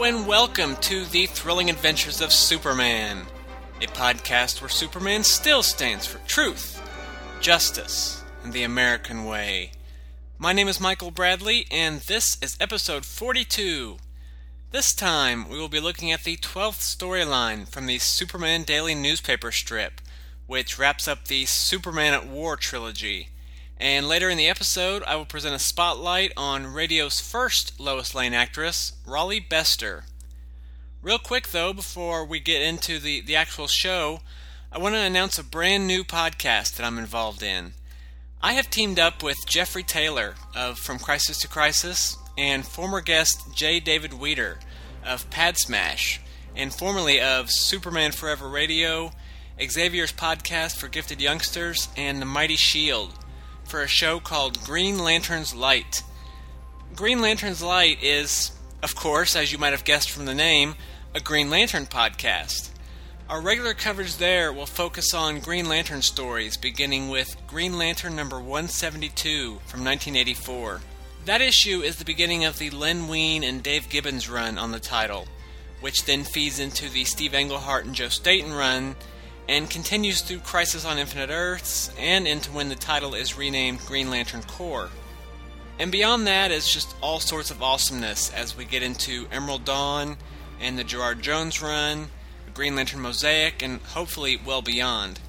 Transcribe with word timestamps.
And 0.00 0.26
welcome 0.26 0.76
to 0.76 1.04
the 1.04 1.26
thrilling 1.26 1.68
adventures 1.68 2.22
of 2.22 2.32
Superman, 2.32 3.26
a 3.82 3.86
podcast 3.88 4.62
where 4.62 4.70
Superman 4.70 5.22
still 5.22 5.62
stands 5.62 6.06
for 6.06 6.18
truth, 6.26 6.80
justice, 7.42 8.24
and 8.42 8.54
the 8.54 8.62
American 8.62 9.26
way. 9.26 9.72
My 10.38 10.54
name 10.54 10.66
is 10.66 10.80
Michael 10.80 11.10
Bradley, 11.10 11.66
and 11.70 12.00
this 12.00 12.38
is 12.40 12.56
episode 12.58 13.04
42. 13.04 13.98
This 14.70 14.94
time, 14.94 15.46
we 15.46 15.58
will 15.58 15.68
be 15.68 15.80
looking 15.80 16.10
at 16.10 16.24
the 16.24 16.38
12th 16.38 16.80
storyline 16.80 17.68
from 17.68 17.84
the 17.84 17.98
Superman 17.98 18.62
Daily 18.62 18.94
newspaper 18.94 19.52
strip, 19.52 20.00
which 20.46 20.78
wraps 20.78 21.06
up 21.06 21.26
the 21.26 21.44
Superman 21.44 22.14
at 22.14 22.26
War 22.26 22.56
trilogy. 22.56 23.28
And 23.80 24.08
later 24.08 24.28
in 24.28 24.36
the 24.36 24.48
episode, 24.48 25.04
I 25.04 25.14
will 25.14 25.24
present 25.24 25.54
a 25.54 25.60
spotlight 25.60 26.32
on 26.36 26.66
radio's 26.66 27.20
first 27.20 27.78
Lois 27.78 28.12
Lane 28.12 28.34
actress, 28.34 28.92
Rolly 29.06 29.38
Bester. 29.38 30.04
Real 31.00 31.18
quick 31.18 31.48
though, 31.48 31.72
before 31.72 32.24
we 32.24 32.40
get 32.40 32.60
into 32.60 32.98
the, 32.98 33.20
the 33.20 33.36
actual 33.36 33.68
show, 33.68 34.20
I 34.72 34.78
want 34.78 34.96
to 34.96 35.00
announce 35.00 35.38
a 35.38 35.44
brand 35.44 35.86
new 35.86 36.02
podcast 36.02 36.76
that 36.76 36.84
I'm 36.84 36.98
involved 36.98 37.40
in. 37.40 37.74
I 38.42 38.54
have 38.54 38.68
teamed 38.68 38.98
up 38.98 39.22
with 39.22 39.36
Jeffrey 39.46 39.84
Taylor 39.84 40.34
of 40.56 40.78
From 40.78 40.98
Crisis 40.98 41.38
to 41.38 41.48
Crisis 41.48 42.16
and 42.36 42.66
former 42.66 43.00
guest 43.00 43.54
J. 43.54 43.78
David 43.78 44.12
Weeder 44.12 44.58
of 45.06 45.30
Pad 45.30 45.56
Smash 45.56 46.20
and 46.56 46.74
formerly 46.74 47.20
of 47.20 47.48
Superman 47.48 48.10
Forever 48.10 48.48
Radio, 48.48 49.12
Xavier's 49.62 50.12
podcast 50.12 50.76
for 50.76 50.88
gifted 50.88 51.20
youngsters, 51.20 51.88
and 51.96 52.20
The 52.20 52.26
Mighty 52.26 52.56
Shield 52.56 53.14
for 53.68 53.82
a 53.82 53.88
show 53.88 54.18
called 54.18 54.64
Green 54.64 54.98
Lantern's 54.98 55.54
Light. 55.54 56.02
Green 56.96 57.20
Lantern's 57.20 57.62
Light 57.62 58.02
is, 58.02 58.52
of 58.82 58.94
course, 58.94 59.36
as 59.36 59.52
you 59.52 59.58
might 59.58 59.74
have 59.74 59.84
guessed 59.84 60.10
from 60.10 60.24
the 60.24 60.34
name, 60.34 60.74
a 61.14 61.20
Green 61.20 61.50
Lantern 61.50 61.84
podcast. 61.84 62.70
Our 63.28 63.42
regular 63.42 63.74
coverage 63.74 64.16
there 64.16 64.54
will 64.54 64.64
focus 64.64 65.12
on 65.12 65.40
Green 65.40 65.68
Lantern 65.68 66.00
stories, 66.00 66.56
beginning 66.56 67.10
with 67.10 67.36
Green 67.46 67.76
Lantern 67.76 68.16
number 68.16 68.38
172 68.38 69.60
from 69.66 69.84
1984. 69.84 70.80
That 71.26 71.42
issue 71.42 71.82
is 71.82 71.96
the 71.96 72.06
beginning 72.06 72.46
of 72.46 72.58
the 72.58 72.70
Len 72.70 73.06
Wein 73.06 73.44
and 73.44 73.62
Dave 73.62 73.90
Gibbons 73.90 74.30
run 74.30 74.56
on 74.56 74.72
the 74.72 74.80
title, 74.80 75.26
which 75.82 76.06
then 76.06 76.24
feeds 76.24 76.58
into 76.58 76.88
the 76.88 77.04
Steve 77.04 77.34
Englehart 77.34 77.84
and 77.84 77.94
Joe 77.94 78.08
Staton 78.08 78.54
run 78.54 78.96
and 79.48 79.70
continues 79.70 80.20
through 80.20 80.40
Crisis 80.40 80.84
on 80.84 80.98
Infinite 80.98 81.30
Earths 81.30 81.90
and 81.98 82.28
into 82.28 82.52
when 82.52 82.68
the 82.68 82.74
title 82.74 83.14
is 83.14 83.38
renamed 83.38 83.80
Green 83.80 84.10
Lantern 84.10 84.42
Corps. 84.42 84.90
And 85.78 85.90
beyond 85.90 86.26
that 86.26 86.50
is 86.50 86.72
just 86.72 86.94
all 87.00 87.20
sorts 87.20 87.50
of 87.50 87.62
awesomeness 87.62 88.32
as 88.32 88.56
we 88.56 88.64
get 88.64 88.82
into 88.82 89.26
Emerald 89.32 89.64
Dawn 89.64 90.16
and 90.60 90.78
the 90.78 90.84
Gerard 90.84 91.22
Jones 91.22 91.62
run, 91.62 92.08
Green 92.52 92.76
Lantern 92.76 93.00
Mosaic, 93.00 93.62
and 93.62 93.80
hopefully 93.80 94.38
well 94.44 94.62
beyond. 94.62 95.20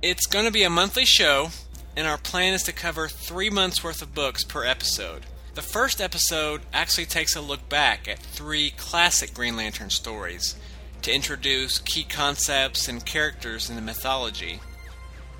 It's 0.00 0.26
going 0.26 0.46
to 0.46 0.50
be 0.50 0.62
a 0.64 0.70
monthly 0.70 1.04
show, 1.04 1.50
and 1.94 2.06
our 2.06 2.18
plan 2.18 2.54
is 2.54 2.62
to 2.64 2.72
cover 2.72 3.06
three 3.06 3.50
months 3.50 3.84
worth 3.84 4.02
of 4.02 4.14
books 4.14 4.42
per 4.42 4.64
episode. 4.64 5.26
The 5.54 5.62
first 5.62 6.00
episode 6.00 6.62
actually 6.72 7.04
takes 7.04 7.36
a 7.36 7.42
look 7.42 7.68
back 7.68 8.08
at 8.08 8.18
three 8.18 8.70
classic 8.70 9.34
Green 9.34 9.54
Lantern 9.54 9.90
stories 9.90 10.56
to 11.02 11.14
introduce 11.14 11.78
key 11.78 12.04
concepts 12.04 12.88
and 12.88 13.04
characters 13.04 13.68
in 13.68 13.76
the 13.76 13.82
mythology. 13.82 14.60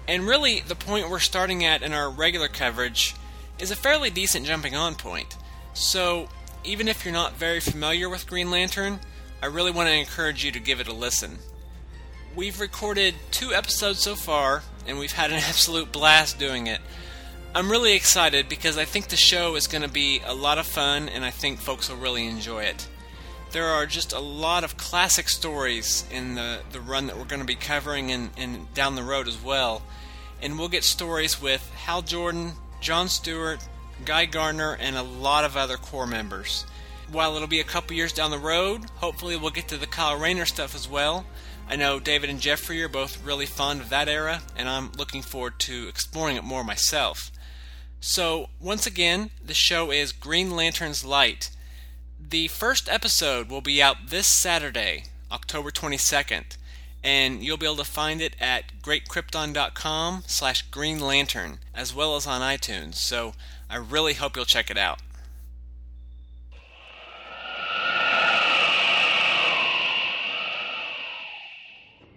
And 0.09 0.27
really, 0.27 0.61
the 0.61 0.75
point 0.75 1.09
we're 1.09 1.21
starting 1.21 1.65
at 1.65 1.83
in 1.83 1.93
our 1.93 2.11
regular 2.11 2.49
coverage 2.49 3.15
is 3.59 3.71
a 3.71 3.77
fairly 3.77 4.11
decent 4.11 4.47
jumping 4.47 4.75
on 4.75 4.95
point. 4.95 5.37
So, 5.75 6.29
even 6.65 6.89
if 6.89 7.05
you're 7.05 7.15
not 7.15 7.37
very 7.37 7.61
familiar 7.61 8.09
with 8.09 8.27
Green 8.27 8.51
Lantern, 8.51 9.01
I 9.43 9.47
really 9.47 9.71
want 9.71 9.89
to 9.89 9.95
encourage 9.95 10.45
you 10.45 10.53
to 10.53 10.61
give 10.61 10.81
it 10.81 10.89
a 10.89 10.93
listen. 10.93 11.39
We've 12.35 12.61
recorded 12.61 13.15
two 13.31 13.55
episodes 13.55 14.01
so 14.01 14.15
far, 14.15 14.63
and 14.87 14.99
we've 14.99 15.13
had 15.13 15.31
an 15.31 15.37
absolute 15.49 15.93
blast 15.93 16.39
doing 16.39 16.67
it. 16.67 16.81
I'm 17.55 17.71
really 17.71 17.95
excited 17.95 18.49
because 18.49 18.79
I 18.79 18.85
think 18.85 19.09
the 19.09 19.17
show 19.17 19.55
is 19.57 19.67
going 19.67 19.83
to 19.83 19.89
be 19.89 20.23
a 20.25 20.35
lot 20.35 20.59
of 20.59 20.67
fun, 20.67 21.09
and 21.09 21.25
I 21.25 21.31
think 21.31 21.61
folks 21.61 21.89
will 21.89 21.99
really 21.99 22.27
enjoy 22.27 22.65
it 22.65 22.89
there 23.53 23.67
are 23.67 23.87
just 23.87 24.13
a 24.13 24.19
lot 24.19 24.65
of 24.65 24.77
classic 24.77 25.29
stories 25.29 26.05
in 26.11 26.35
the, 26.35 26.61
the 26.73 26.81
run 26.81 27.07
that 27.07 27.17
we're 27.17 27.25
going 27.25 27.41
to 27.41 27.47
be 27.47 27.55
covering 27.55 28.11
and, 28.11 28.31
and 28.37 28.73
down 28.75 28.95
the 28.95 29.03
road 29.03 29.29
as 29.29 29.43
well. 29.43 29.83
And 30.41 30.59
we'll 30.59 30.69
get 30.69 30.85
stories 30.85 31.41
with 31.41 31.71
Hal 31.75 32.03
Jordan, 32.03 32.53
John 32.81 33.09
Stewart, 33.09 33.61
Guy 34.05 34.25
Gardner, 34.25 34.77
and 34.81 34.97
a 34.97 35.03
lot 35.03 35.45
of 35.45 35.57
other 35.57 35.77
core 35.77 36.07
members. 36.07 36.65
While 37.11 37.37
it'll 37.37 37.47
be 37.47 37.61
a 37.61 37.65
couple 37.65 37.95
years 37.95 38.13
down 38.13 38.31
the 38.31 38.39
road, 38.39 38.87
hopefully 38.97 39.37
we'll 39.37 39.51
get 39.51 39.69
to 39.69 39.77
the 39.77 39.87
Kyle 39.87 40.19
Rayner 40.19 40.47
stuff 40.47 40.75
as 40.75 40.89
well. 40.89 41.27
I 41.69 41.77
know 41.77 42.01
David 42.01 42.31
and 42.31 42.41
Jeffrey 42.41 42.83
are 42.83 42.89
both 42.89 43.23
really 43.25 43.47
fond 43.47 43.81
of 43.81 43.91
that 43.91 44.09
era, 44.09 44.41
and 44.57 44.69
I'm 44.69 44.93
looking 44.97 45.23
forward 45.23 45.59
to 45.61 45.89
exploring 45.89 46.37
it 46.37 46.45
more 46.45 46.65
myself. 46.65 47.31
So, 48.01 48.49
once 48.61 48.87
again, 48.87 49.31
the 49.45 49.55
show 49.55 49.93
is 49.93 50.11
Green 50.11 50.51
Lantern's 50.51 51.05
Light 51.05 51.51
the 52.33 52.49
first 52.49 52.89
episode 52.89 53.51
will 53.51 53.61
be 53.61 53.83
out 53.83 54.09
this 54.09 54.27
Saturday, 54.27 55.05
October 55.31 55.71
22nd, 55.71 56.57
and 57.05 57.45
you'll 57.45 57.59
be 57.59 57.67
able 57.67 57.77
to 57.77 57.85
find 57.85 58.23
it 58.23 58.35
at 58.41 58.73
greatkrypton.com 58.81 60.25
slash 60.27 60.63
green 60.71 60.99
lantern, 60.99 61.59
as 61.75 61.95
well 61.95 62.17
as 62.17 62.27
on 62.27 62.41
iTunes, 62.41 62.95
so 62.95 63.35
I 63.69 63.77
really 63.77 64.15
hope 64.15 64.35
you'll 64.35 64.47
check 64.47 64.71
it 64.71 64.79
out. 64.79 65.01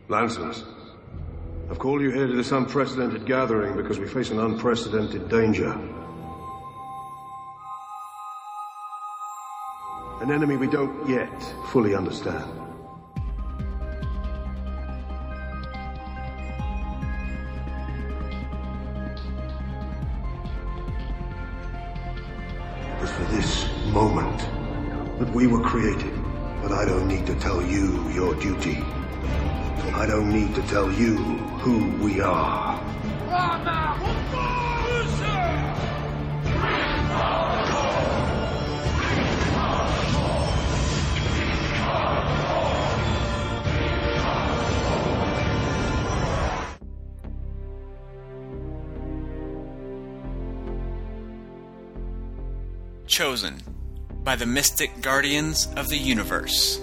Lanterns, 0.08 0.64
I've 1.70 1.80
called 1.80 2.02
you 2.02 2.12
here 2.12 2.28
to 2.28 2.34
this 2.34 2.54
unprecedented 2.54 3.26
gathering 3.26 3.76
because 3.76 4.00
we 4.00 4.08
face 4.08 4.30
an 4.30 4.40
unprecedented 4.40 5.28
danger. 5.28 5.78
An 10.22 10.32
enemy 10.32 10.56
we 10.56 10.68
don't 10.68 11.08
yet 11.10 11.42
fully 11.72 11.94
understand. 11.94 12.50
It 22.92 23.02
was 23.02 23.12
for 23.12 23.26
this 23.26 23.70
moment 23.92 24.40
that 25.20 25.30
we 25.34 25.48
were 25.48 25.62
created. 25.62 26.14
But 26.62 26.72
I 26.72 26.86
don't 26.86 27.08
need 27.08 27.26
to 27.28 27.36
tell 27.36 27.62
you 27.62 28.10
your 28.10 28.36
duty. 28.36 28.78
I 29.94 30.06
don't 30.08 30.32
need 30.32 30.56
to 30.56 30.62
tell 30.64 30.90
you 30.92 31.18
who 31.60 31.90
we 32.04 32.22
are. 32.22 32.80
Chosen 53.16 53.62
by 54.26 54.36
the 54.36 54.46
mystic 54.46 55.00
guardians 55.00 55.70
of 55.78 55.88
the 55.88 55.96
universe. 55.96 56.82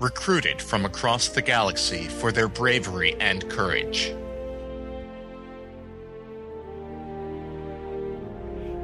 Recruited 0.00 0.60
from 0.60 0.84
across 0.84 1.28
the 1.28 1.40
galaxy 1.40 2.08
for 2.08 2.32
their 2.32 2.48
bravery 2.48 3.14
and 3.20 3.48
courage. 3.48 4.12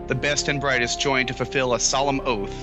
The 0.06 0.14
best 0.14 0.46
and 0.46 0.60
brightest 0.60 1.00
join 1.00 1.26
to 1.26 1.34
fulfill 1.34 1.74
a 1.74 1.80
solemn 1.80 2.20
oath. 2.20 2.54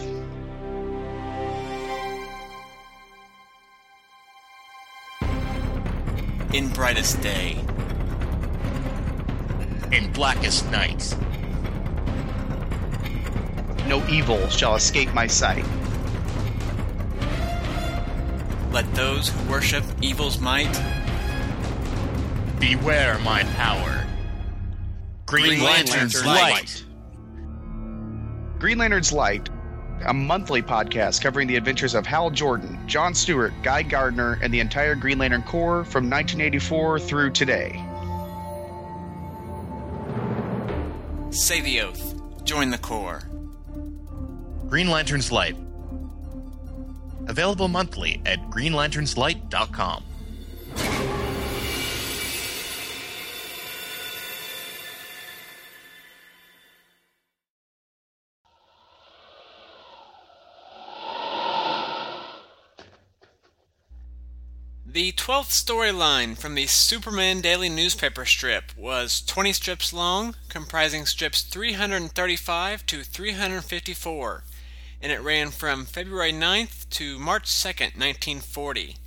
In 6.53 6.69
brightest 6.69 7.21
day, 7.21 7.62
in 9.92 10.12
blackest 10.14 10.70
night. 10.72 11.16
No 13.88 14.06
evil 14.08 14.48
shall 14.50 14.76
escape 14.76 15.14
my 15.14 15.28
sight. 15.28 15.66
Let 18.72 18.94
those 18.96 19.30
who 19.30 19.52
worship 19.52 19.84
evil's 20.02 20.40
might 20.40 20.72
beware 22.60 23.20
my 23.20 23.44
power. 23.56 24.06
Green, 25.26 25.46
Green 25.46 25.64
Lantern's, 25.64 26.16
Lantern's 26.16 26.26
light. 26.26 26.52
light. 26.52 26.86
Green 28.60 28.78
Lantern's 28.78 29.12
Light, 29.12 29.50
a 30.06 30.14
monthly 30.14 30.62
podcast 30.62 31.22
covering 31.22 31.48
the 31.48 31.56
adventures 31.56 31.96
of 31.96 32.06
Hal 32.06 32.30
Jordan, 32.30 32.80
John 32.88 33.16
Stewart, 33.16 33.52
Guy 33.64 33.82
Gardner, 33.82 34.40
and 34.44 34.54
the 34.54 34.60
entire 34.60 34.94
Green 34.94 35.18
Lantern 35.18 35.42
Corps 35.42 35.84
from 35.84 36.10
1984 36.10 37.00
through 37.00 37.32
today. 37.32 37.84
Say 41.31 41.62
the 41.62 41.80
oath. 41.80 42.44
Join 42.44 42.72
the 42.72 42.78
Corps. 42.78 43.24
Green 44.68 44.89
Lantern's 44.89 45.31
Light. 45.31 45.56
Available 47.28 47.69
monthly 47.69 48.22
at 48.25 48.39
greenlanternslight.com. 48.50 50.04
The 64.94 65.14
12th 65.14 65.52
storyline 65.52 66.38
from 66.38 66.56
the 66.56 66.68
Superman 66.68 67.40
Daily 67.40 67.70
newspaper 67.70 68.26
strip 68.26 68.76
was 68.76 69.22
20 69.22 69.54
strips 69.54 69.94
long, 69.94 70.36
comprising 70.50 71.06
strips 71.06 71.44
335 71.44 72.86
to 72.88 73.02
354, 73.02 74.44
and 75.02 75.12
it 75.14 75.22
ran 75.22 75.52
from 75.52 75.86
February 75.86 76.34
9th 76.34 76.90
to 76.90 77.18
March 77.18 77.46
2nd, 77.46 77.96
1940. 77.96 78.98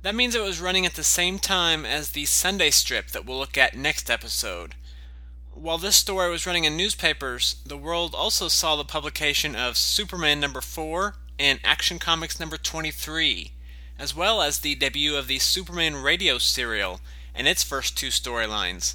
That 0.00 0.14
means 0.14 0.34
it 0.34 0.42
was 0.42 0.58
running 0.58 0.86
at 0.86 0.94
the 0.94 1.04
same 1.04 1.38
time 1.38 1.84
as 1.84 2.12
the 2.12 2.24
Sunday 2.24 2.70
strip 2.70 3.08
that 3.08 3.26
we'll 3.26 3.40
look 3.40 3.58
at 3.58 3.76
next 3.76 4.08
episode. 4.08 4.74
While 5.52 5.76
this 5.76 5.96
story 5.96 6.30
was 6.30 6.46
running 6.46 6.64
in 6.64 6.78
newspapers, 6.78 7.56
the 7.66 7.76
world 7.76 8.14
also 8.14 8.48
saw 8.48 8.74
the 8.74 8.84
publication 8.84 9.54
of 9.54 9.76
Superman 9.76 10.40
number 10.40 10.62
4 10.62 11.16
and 11.38 11.60
Action 11.62 11.98
Comics 11.98 12.40
number 12.40 12.56
23 12.56 13.52
as 14.00 14.16
well 14.16 14.40
as 14.40 14.60
the 14.60 14.74
debut 14.74 15.14
of 15.14 15.26
the 15.26 15.38
Superman 15.38 15.94
radio 15.94 16.38
serial 16.38 17.00
and 17.34 17.46
its 17.46 17.62
first 17.62 17.98
two 17.98 18.08
storylines, 18.08 18.94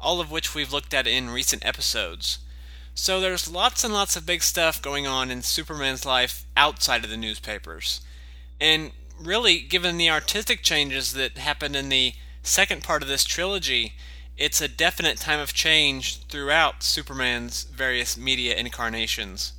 all 0.00 0.18
of 0.18 0.30
which 0.30 0.54
we've 0.54 0.72
looked 0.72 0.94
at 0.94 1.06
in 1.06 1.28
recent 1.28 1.64
episodes. 1.64 2.38
So 2.94 3.20
there's 3.20 3.52
lots 3.52 3.84
and 3.84 3.92
lots 3.92 4.16
of 4.16 4.24
big 4.24 4.42
stuff 4.42 4.80
going 4.80 5.06
on 5.06 5.30
in 5.30 5.42
Superman's 5.42 6.06
life 6.06 6.46
outside 6.56 7.04
of 7.04 7.10
the 7.10 7.18
newspapers. 7.18 8.00
And 8.58 8.92
really, 9.20 9.60
given 9.60 9.98
the 9.98 10.08
artistic 10.08 10.62
changes 10.62 11.12
that 11.12 11.36
happened 11.36 11.76
in 11.76 11.90
the 11.90 12.14
second 12.42 12.82
part 12.82 13.02
of 13.02 13.08
this 13.08 13.24
trilogy, 13.24 13.92
it's 14.38 14.62
a 14.62 14.68
definite 14.68 15.18
time 15.18 15.40
of 15.40 15.52
change 15.52 16.22
throughout 16.28 16.82
Superman's 16.82 17.64
various 17.64 18.16
media 18.16 18.56
incarnations. 18.56 19.52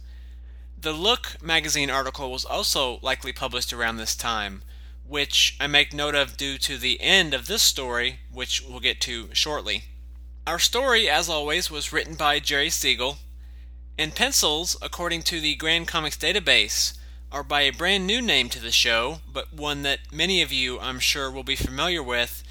The 0.82 0.94
Look 0.94 1.38
magazine 1.40 1.92
article 1.92 2.32
was 2.32 2.46
also 2.46 2.98
likely 3.04 3.32
published 3.32 3.72
around 3.72 3.98
this 3.98 4.16
time, 4.16 4.64
which 5.08 5.56
I 5.60 5.68
make 5.68 5.94
note 5.94 6.16
of 6.16 6.38
due 6.38 6.58
to 6.60 6.78
the 6.78 7.00
end 7.02 7.34
of 7.34 7.48
this 7.48 7.64
story, 7.64 8.20
which 8.32 8.62
we'll 8.62 8.80
get 8.80 9.00
to 9.02 9.30
shortly. 9.34 9.84
Our 10.46 10.60
story, 10.60 11.10
as 11.10 11.30
always, 11.30 11.72
was 11.72 11.92
written 11.94 12.16
by 12.16 12.40
Jerry 12.40 12.70
Siegel, 12.70 13.18
and 13.98 14.16
pencils, 14.16 14.78
according 14.82 15.24
to 15.24 15.40
the 15.40 15.56
Grand 15.56 15.88
Comics 15.88 16.18
database, 16.18 16.98
are 17.32 17.44
by 17.44 17.62
a 17.62 17.72
brand 17.72 18.08
new 18.08 18.22
name 18.22 18.50
to 18.50 18.60
the 18.60 18.72
show, 18.72 19.20
but 19.32 19.54
one 19.54 19.82
that 19.84 20.00
many 20.12 20.42
of 20.42 20.52
you, 20.52 20.80
I'm 20.80 21.00
sure, 21.00 21.30
will 21.30 21.44
be 21.44 21.56
familiar 21.56 22.02
with, 22.02 22.44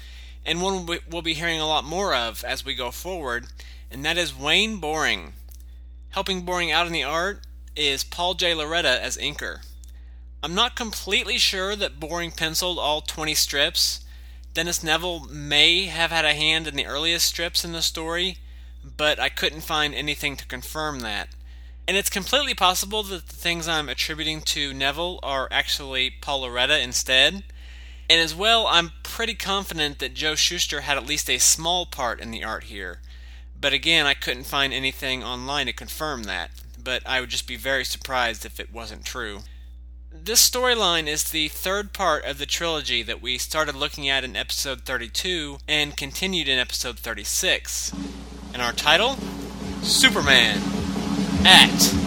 and 0.45 0.61
one 0.61 0.85
we'll 1.09 1.21
be 1.21 1.33
hearing 1.33 1.59
a 1.59 1.67
lot 1.67 1.83
more 1.83 2.13
of 2.13 2.43
as 2.43 2.65
we 2.65 2.75
go 2.75 2.91
forward, 2.91 3.47
and 3.89 4.03
that 4.05 4.17
is 4.17 4.37
Wayne 4.37 4.77
Boring. 4.77 5.33
Helping 6.09 6.41
Boring 6.41 6.71
out 6.71 6.87
in 6.87 6.93
the 6.93 7.03
art 7.03 7.45
is 7.75 8.03
Paul 8.03 8.33
J. 8.33 8.53
Lauretta 8.53 8.99
as 8.99 9.17
inker. 9.17 9.59
I'm 10.43 10.53
not 10.53 10.75
completely 10.75 11.39
sure 11.39 11.75
that 11.75 11.99
Boring 11.99 12.31
penciled 12.31 12.77
all 12.77 13.01
20 13.01 13.33
strips. 13.33 14.01
Dennis 14.53 14.83
Neville 14.83 15.21
may 15.31 15.85
have 15.85 16.11
had 16.11 16.25
a 16.25 16.35
hand 16.35 16.67
in 16.67 16.75
the 16.75 16.85
earliest 16.85 17.25
strips 17.25 17.65
in 17.65 17.71
the 17.71 17.81
story, 17.81 18.37
but 18.83 19.19
I 19.19 19.29
couldn't 19.29 19.61
find 19.61 19.95
anything 19.95 20.35
to 20.37 20.45
confirm 20.45 20.99
that. 20.99 21.29
And 21.87 21.97
it's 21.97 22.09
completely 22.09 22.53
possible 22.53 23.01
that 23.03 23.27
the 23.27 23.35
things 23.35 23.67
I'm 23.67 23.89
attributing 23.89 24.41
to 24.41 24.73
Neville 24.73 25.19
are 25.23 25.47
actually 25.51 26.11
Paul 26.21 26.41
Lauretta 26.41 26.81
instead. 26.83 27.43
And 28.09 28.21
as 28.21 28.35
well, 28.35 28.67
I'm 28.67 28.91
pretty 29.03 29.33
confident 29.33 29.99
that 29.99 30.13
Joe 30.13 30.35
Shuster 30.35 30.81
had 30.81 30.97
at 30.97 31.07
least 31.07 31.29
a 31.29 31.39
small 31.39 31.85
part 31.85 32.19
in 32.19 32.31
the 32.31 32.43
art 32.43 32.65
here. 32.65 32.99
But 33.59 33.73
again, 33.73 34.05
I 34.05 34.13
couldn't 34.13 34.43
find 34.43 34.71
anything 34.71 35.23
online 35.23 35.65
to 35.65 35.73
confirm 35.73 36.23
that. 36.23 36.51
But 36.81 37.01
I 37.07 37.21
would 37.21 37.29
just 37.29 37.47
be 37.47 37.55
very 37.55 37.83
surprised 37.83 38.45
if 38.45 38.59
it 38.59 38.71
wasn't 38.71 39.03
true. 39.03 39.39
This 40.23 40.49
storyline 40.49 41.07
is 41.07 41.25
the 41.25 41.47
third 41.47 41.93
part 41.93 42.25
of 42.25 42.37
the 42.37 42.45
trilogy 42.45 43.03
that 43.03 43.21
we 43.21 43.37
started 43.37 43.75
looking 43.75 44.09
at 44.09 44.23
in 44.23 44.35
episode 44.35 44.81
32 44.81 45.59
and 45.67 45.95
continued 45.95 46.47
in 46.49 46.59
episode 46.59 46.99
36. 46.99 47.93
And 48.53 48.61
our 48.61 48.73
title? 48.73 49.15
Superman 49.83 50.61
at. 51.45 52.06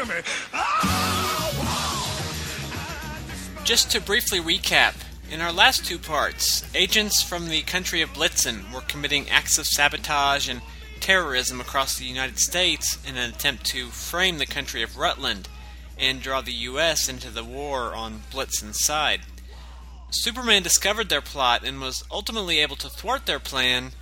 To 0.00 0.06
me. 0.06 0.20
Just 3.64 3.90
to 3.90 4.00
briefly 4.00 4.40
recap, 4.40 4.94
in 5.30 5.40
our 5.40 5.52
last 5.52 5.84
two 5.84 5.98
parts, 5.98 6.64
agents 6.74 7.22
from 7.22 7.48
the 7.48 7.62
country 7.62 8.00
of 8.02 8.12
Blitzen 8.12 8.72
were 8.72 8.80
committing 8.80 9.28
acts 9.28 9.58
of 9.58 9.66
sabotage 9.66 10.48
and 10.48 10.62
terrorism 11.00 11.60
across 11.60 11.96
the 11.96 12.04
United 12.04 12.38
States 12.38 12.98
in 13.06 13.16
an 13.16 13.30
attempt 13.30 13.64
to 13.66 13.88
frame 13.88 14.38
the 14.38 14.46
country 14.46 14.82
of 14.82 14.96
Rutland 14.96 15.48
and 15.98 16.22
draw 16.22 16.40
the 16.40 16.52
U.S. 16.52 17.08
into 17.08 17.30
the 17.30 17.44
war 17.44 17.94
on 17.94 18.22
Blitzen's 18.32 18.82
side. 18.84 19.20
Superman 20.10 20.62
discovered 20.62 21.08
their 21.08 21.20
plot 21.20 21.62
and 21.64 21.80
was 21.80 22.04
ultimately 22.10 22.58
able 22.58 22.76
to 22.76 22.88
thwart 22.88 23.26
their 23.26 23.38
plan. 23.38 23.92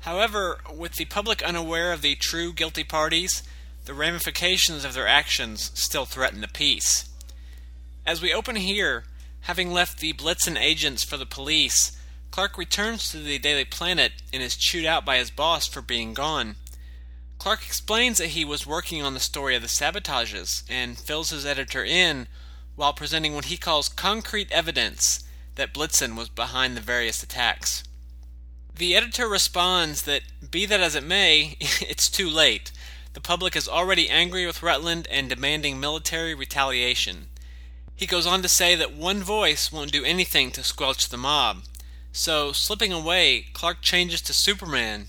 However, 0.00 0.58
with 0.72 0.92
the 0.92 1.06
public 1.06 1.42
unaware 1.42 1.92
of 1.92 2.02
the 2.02 2.14
true 2.14 2.52
guilty 2.52 2.84
parties, 2.84 3.42
the 3.86 3.94
ramifications 3.94 4.84
of 4.84 4.94
their 4.94 5.06
actions 5.06 5.70
still 5.74 6.04
threaten 6.04 6.40
the 6.40 6.48
peace. 6.48 7.08
As 8.04 8.20
we 8.20 8.34
open 8.34 8.56
here, 8.56 9.04
having 9.42 9.72
left 9.72 10.00
the 10.00 10.12
Blitzen 10.12 10.60
agents 10.60 11.04
for 11.04 11.16
the 11.16 11.24
police, 11.24 11.96
Clark 12.32 12.58
returns 12.58 13.10
to 13.10 13.18
the 13.18 13.38
Daily 13.38 13.64
Planet 13.64 14.12
and 14.32 14.42
is 14.42 14.56
chewed 14.56 14.84
out 14.84 15.04
by 15.04 15.18
his 15.18 15.30
boss 15.30 15.68
for 15.68 15.80
being 15.80 16.14
gone. 16.14 16.56
Clark 17.38 17.64
explains 17.64 18.18
that 18.18 18.28
he 18.28 18.44
was 18.44 18.66
working 18.66 19.02
on 19.02 19.14
the 19.14 19.20
story 19.20 19.54
of 19.54 19.62
the 19.62 19.68
sabotages 19.68 20.64
and 20.68 20.98
fills 20.98 21.30
his 21.30 21.46
editor 21.46 21.84
in 21.84 22.26
while 22.74 22.92
presenting 22.92 23.34
what 23.34 23.46
he 23.46 23.56
calls 23.56 23.88
concrete 23.88 24.50
evidence 24.50 25.24
that 25.54 25.72
Blitzen 25.72 26.16
was 26.16 26.28
behind 26.28 26.76
the 26.76 26.80
various 26.80 27.22
attacks. 27.22 27.84
The 28.74 28.96
editor 28.96 29.28
responds 29.28 30.02
that, 30.02 30.22
be 30.50 30.66
that 30.66 30.80
as 30.80 30.96
it 30.96 31.04
may, 31.04 31.56
it's 31.60 32.10
too 32.10 32.28
late. 32.28 32.72
The 33.16 33.22
public 33.22 33.56
is 33.56 33.66
already 33.66 34.10
angry 34.10 34.44
with 34.44 34.62
Rutland 34.62 35.08
and 35.10 35.30
demanding 35.30 35.80
military 35.80 36.34
retaliation. 36.34 37.28
He 37.94 38.04
goes 38.04 38.26
on 38.26 38.42
to 38.42 38.48
say 38.48 38.74
that 38.74 38.92
one 38.92 39.22
voice 39.22 39.72
won't 39.72 39.90
do 39.90 40.04
anything 40.04 40.50
to 40.50 40.62
squelch 40.62 41.08
the 41.08 41.16
mob. 41.16 41.62
So, 42.12 42.52
slipping 42.52 42.92
away, 42.92 43.46
Clark 43.54 43.80
changes 43.80 44.20
to 44.20 44.34
Superman, 44.34 45.06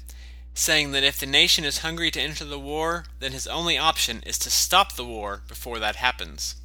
saying 0.53 0.93
that 0.93 1.03
if 1.03 1.19
the 1.19 1.25
nation 1.25 1.65
is 1.65 1.79
hungry 1.79 2.09
to 2.11 2.21
enter 2.21 2.45
the 2.45 2.57
war, 2.57 3.07
then 3.19 3.33
his 3.33 3.45
only 3.45 3.77
option 3.77 4.23
is 4.25 4.39
to 4.39 4.49
stop 4.49 4.93
the 4.93 5.03
war 5.03 5.41
before 5.49 5.77
that 5.79 5.97
happens. 5.97 6.55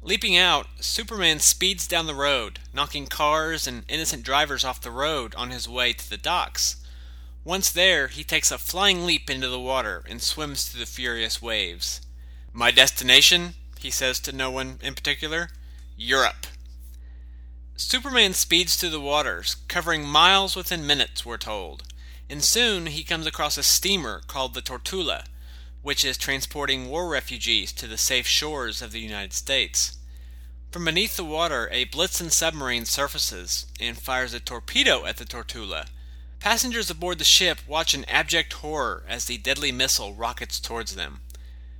Leaping 0.00 0.34
out, 0.34 0.66
Superman 0.80 1.40
speeds 1.40 1.86
down 1.86 2.06
the 2.06 2.14
road, 2.14 2.58
knocking 2.72 3.06
cars 3.06 3.66
and 3.66 3.84
innocent 3.86 4.22
drivers 4.22 4.64
off 4.64 4.80
the 4.80 4.90
road 4.90 5.34
on 5.34 5.50
his 5.50 5.68
way 5.68 5.92
to 5.92 6.08
the 6.08 6.16
docks. 6.16 6.76
Once 7.44 7.70
there, 7.70 8.08
he 8.08 8.24
takes 8.24 8.50
a 8.50 8.58
flying 8.58 9.06
leap 9.06 9.30
into 9.30 9.48
the 9.48 9.60
water 9.60 10.04
and 10.08 10.20
swims 10.20 10.64
through 10.64 10.80
the 10.80 10.86
furious 10.86 11.40
waves. 11.40 12.00
My 12.52 12.70
destination? 12.70 13.54
he 13.78 13.90
says 13.90 14.18
to 14.20 14.32
no 14.32 14.50
one 14.50 14.78
in 14.82 14.94
particular. 14.94 15.50
Europe. 15.96 16.46
Superman 17.76 18.34
speeds 18.34 18.76
through 18.76 18.90
the 18.90 19.00
waters, 19.00 19.56
covering 19.68 20.04
miles 20.04 20.56
within 20.56 20.86
minutes, 20.86 21.24
we're 21.24 21.36
told, 21.36 21.84
and 22.28 22.42
soon 22.42 22.86
he 22.86 23.04
comes 23.04 23.26
across 23.26 23.56
a 23.56 23.62
steamer 23.62 24.20
called 24.26 24.54
the 24.54 24.60
Tortula, 24.60 25.24
which 25.80 26.04
is 26.04 26.18
transporting 26.18 26.88
war 26.88 27.08
refugees 27.08 27.72
to 27.72 27.86
the 27.86 27.96
safe 27.96 28.26
shores 28.26 28.82
of 28.82 28.90
the 28.90 29.00
United 29.00 29.32
States. 29.32 29.96
From 30.70 30.84
beneath 30.84 31.16
the 31.16 31.24
water, 31.24 31.68
a 31.72 31.86
Blitzen 31.86 32.30
submarine 32.30 32.84
surfaces 32.84 33.66
and 33.80 33.96
fires 33.96 34.34
a 34.34 34.40
torpedo 34.40 35.06
at 35.06 35.16
the 35.16 35.24
Tortula. 35.24 35.86
Passengers 36.40 36.88
aboard 36.88 37.18
the 37.18 37.24
ship 37.24 37.58
watch 37.66 37.94
in 37.94 38.04
abject 38.04 38.52
horror 38.54 39.04
as 39.08 39.24
the 39.24 39.38
deadly 39.38 39.72
missile 39.72 40.14
rockets 40.14 40.60
towards 40.60 40.94
them. 40.94 41.20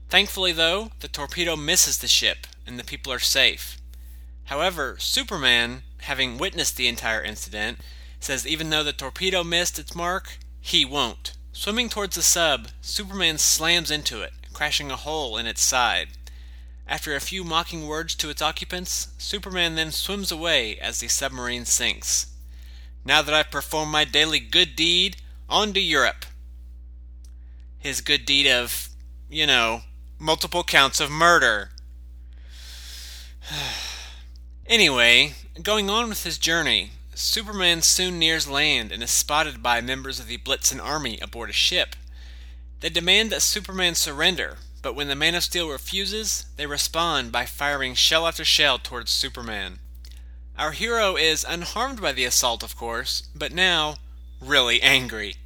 Thankfully, 0.09 0.53
though, 0.53 0.91
the 1.01 1.09
torpedo 1.09 1.55
misses 1.55 1.99
the 1.99 2.09
ship 2.09 2.47
and 2.67 2.79
the 2.79 2.85
people 2.85 3.13
are 3.13 3.19
safe. 3.19 3.79
However, 4.45 4.97
Superman, 4.99 5.83
having 5.99 6.39
witnessed 6.39 6.77
the 6.77 6.89
entire 6.89 7.23
incident, 7.23 7.79
says 8.19 8.47
even 8.47 8.71
though 8.71 8.83
the 8.83 8.93
torpedo 8.93 9.45
missed 9.45 9.79
its 9.79 9.95
mark, 9.95 10.39
he 10.61 10.85
won't. 10.85 11.33
Swimming 11.53 11.89
towards 11.89 12.17
the 12.17 12.23
sub, 12.23 12.69
Superman 12.81 13.39
slams 13.39 13.91
into 13.91 14.23
it, 14.23 14.33
crashing 14.53 14.91
a 14.91 14.97
hole 14.97 15.37
in 15.37 15.47
its 15.47 15.63
side. 15.63 16.09
After 16.87 17.15
a 17.15 17.21
few 17.21 17.45
mocking 17.45 17.87
words 17.87 18.15
to 18.17 18.31
its 18.31 18.43
occupants, 18.43 19.09
Superman 19.19 19.75
then 19.75 19.93
swims 19.93 20.33
away 20.33 20.79
as 20.79 21.01
the 21.01 21.09
submarine 21.09 21.65
sinks. 21.65 22.27
Now 23.09 23.23
that 23.23 23.33
I've 23.33 23.51
performed 23.51 23.91
my 23.91 24.05
daily 24.05 24.39
good 24.39 24.77
deed, 24.77 25.17
on 25.49 25.73
to 25.73 25.81
Europe. 25.81 26.27
His 27.79 28.03
good 28.03 28.27
deed 28.27 28.47
of, 28.47 28.91
you 29.31 29.47
know, 29.47 29.81
multiple 30.19 30.63
counts 30.63 31.01
of 31.01 31.11
murder. 31.11 31.71
anyway, 34.67 35.33
going 35.63 35.89
on 35.89 36.11
with 36.11 36.25
his 36.25 36.37
journey, 36.37 36.91
Superman 37.15 37.81
soon 37.81 38.19
nears 38.19 38.47
land 38.47 38.93
and 38.93 39.03
is 39.03 39.11
spotted 39.11 39.63
by 39.63 39.81
members 39.81 40.21
of 40.21 40.27
the 40.27 40.37
Blitzen 40.37 40.79
army 40.79 41.19
aboard 41.23 41.49
a 41.49 41.55
ship. 41.55 41.97
They 42.81 42.91
demand 42.91 43.31
that 43.31 43.41
Superman 43.41 43.95
surrender, 43.95 44.59
but 44.83 44.95
when 44.95 45.09
the 45.09 45.17
Man 45.17 45.35
of 45.35 45.45
Steel 45.45 45.71
refuses, 45.71 46.45
they 46.57 46.67
respond 46.67 47.33
by 47.33 47.47
firing 47.47 47.95
shell 47.95 48.27
after 48.27 48.45
shell 48.45 48.79
towards 48.79 49.11
Superman. 49.11 49.79
Our 50.59 50.73
hero 50.73 51.15
is 51.15 51.47
unharmed 51.49 52.01
by 52.01 52.11
the 52.11 52.25
assault, 52.25 52.65
of 52.65 52.77
course, 52.77 53.23
but 53.33 53.53
now 53.53 53.95
really 54.41 54.83
angry. 54.83 55.37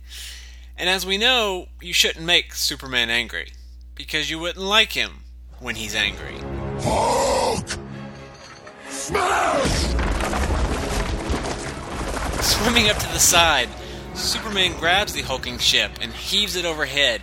And 0.78 0.88
as 0.88 1.04
we 1.04 1.19
know, 1.19 1.66
you 1.83 1.92
shouldn't 1.92 2.25
make 2.25 2.54
Superman 2.54 3.11
angry, 3.11 3.52
because 3.95 4.31
you 4.31 4.38
wouldn't 4.38 4.64
like 4.64 4.92
him 4.92 5.25
when 5.61 5.75
he's 5.75 5.95
angry. 5.95 6.37
Hulk! 6.81 7.69
Smash! 8.88 9.81
Swimming 12.40 12.88
up 12.88 12.97
to 12.97 13.12
the 13.12 13.19
side, 13.19 13.69
Superman 14.14 14.78
grabs 14.78 15.12
the 15.12 15.21
hulking 15.21 15.59
ship 15.59 15.90
and 16.00 16.14
heaves 16.14 16.57
it 16.57 16.64
overhead. 16.64 17.21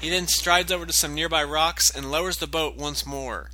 He 0.00 0.08
then 0.08 0.28
strides 0.28 0.72
over 0.72 0.86
to 0.86 0.94
some 0.94 1.14
nearby 1.14 1.44
rocks 1.44 1.94
and 1.94 2.10
lowers 2.10 2.38
the 2.38 2.46
boat 2.46 2.76
once 2.76 3.04
more. 3.04 3.50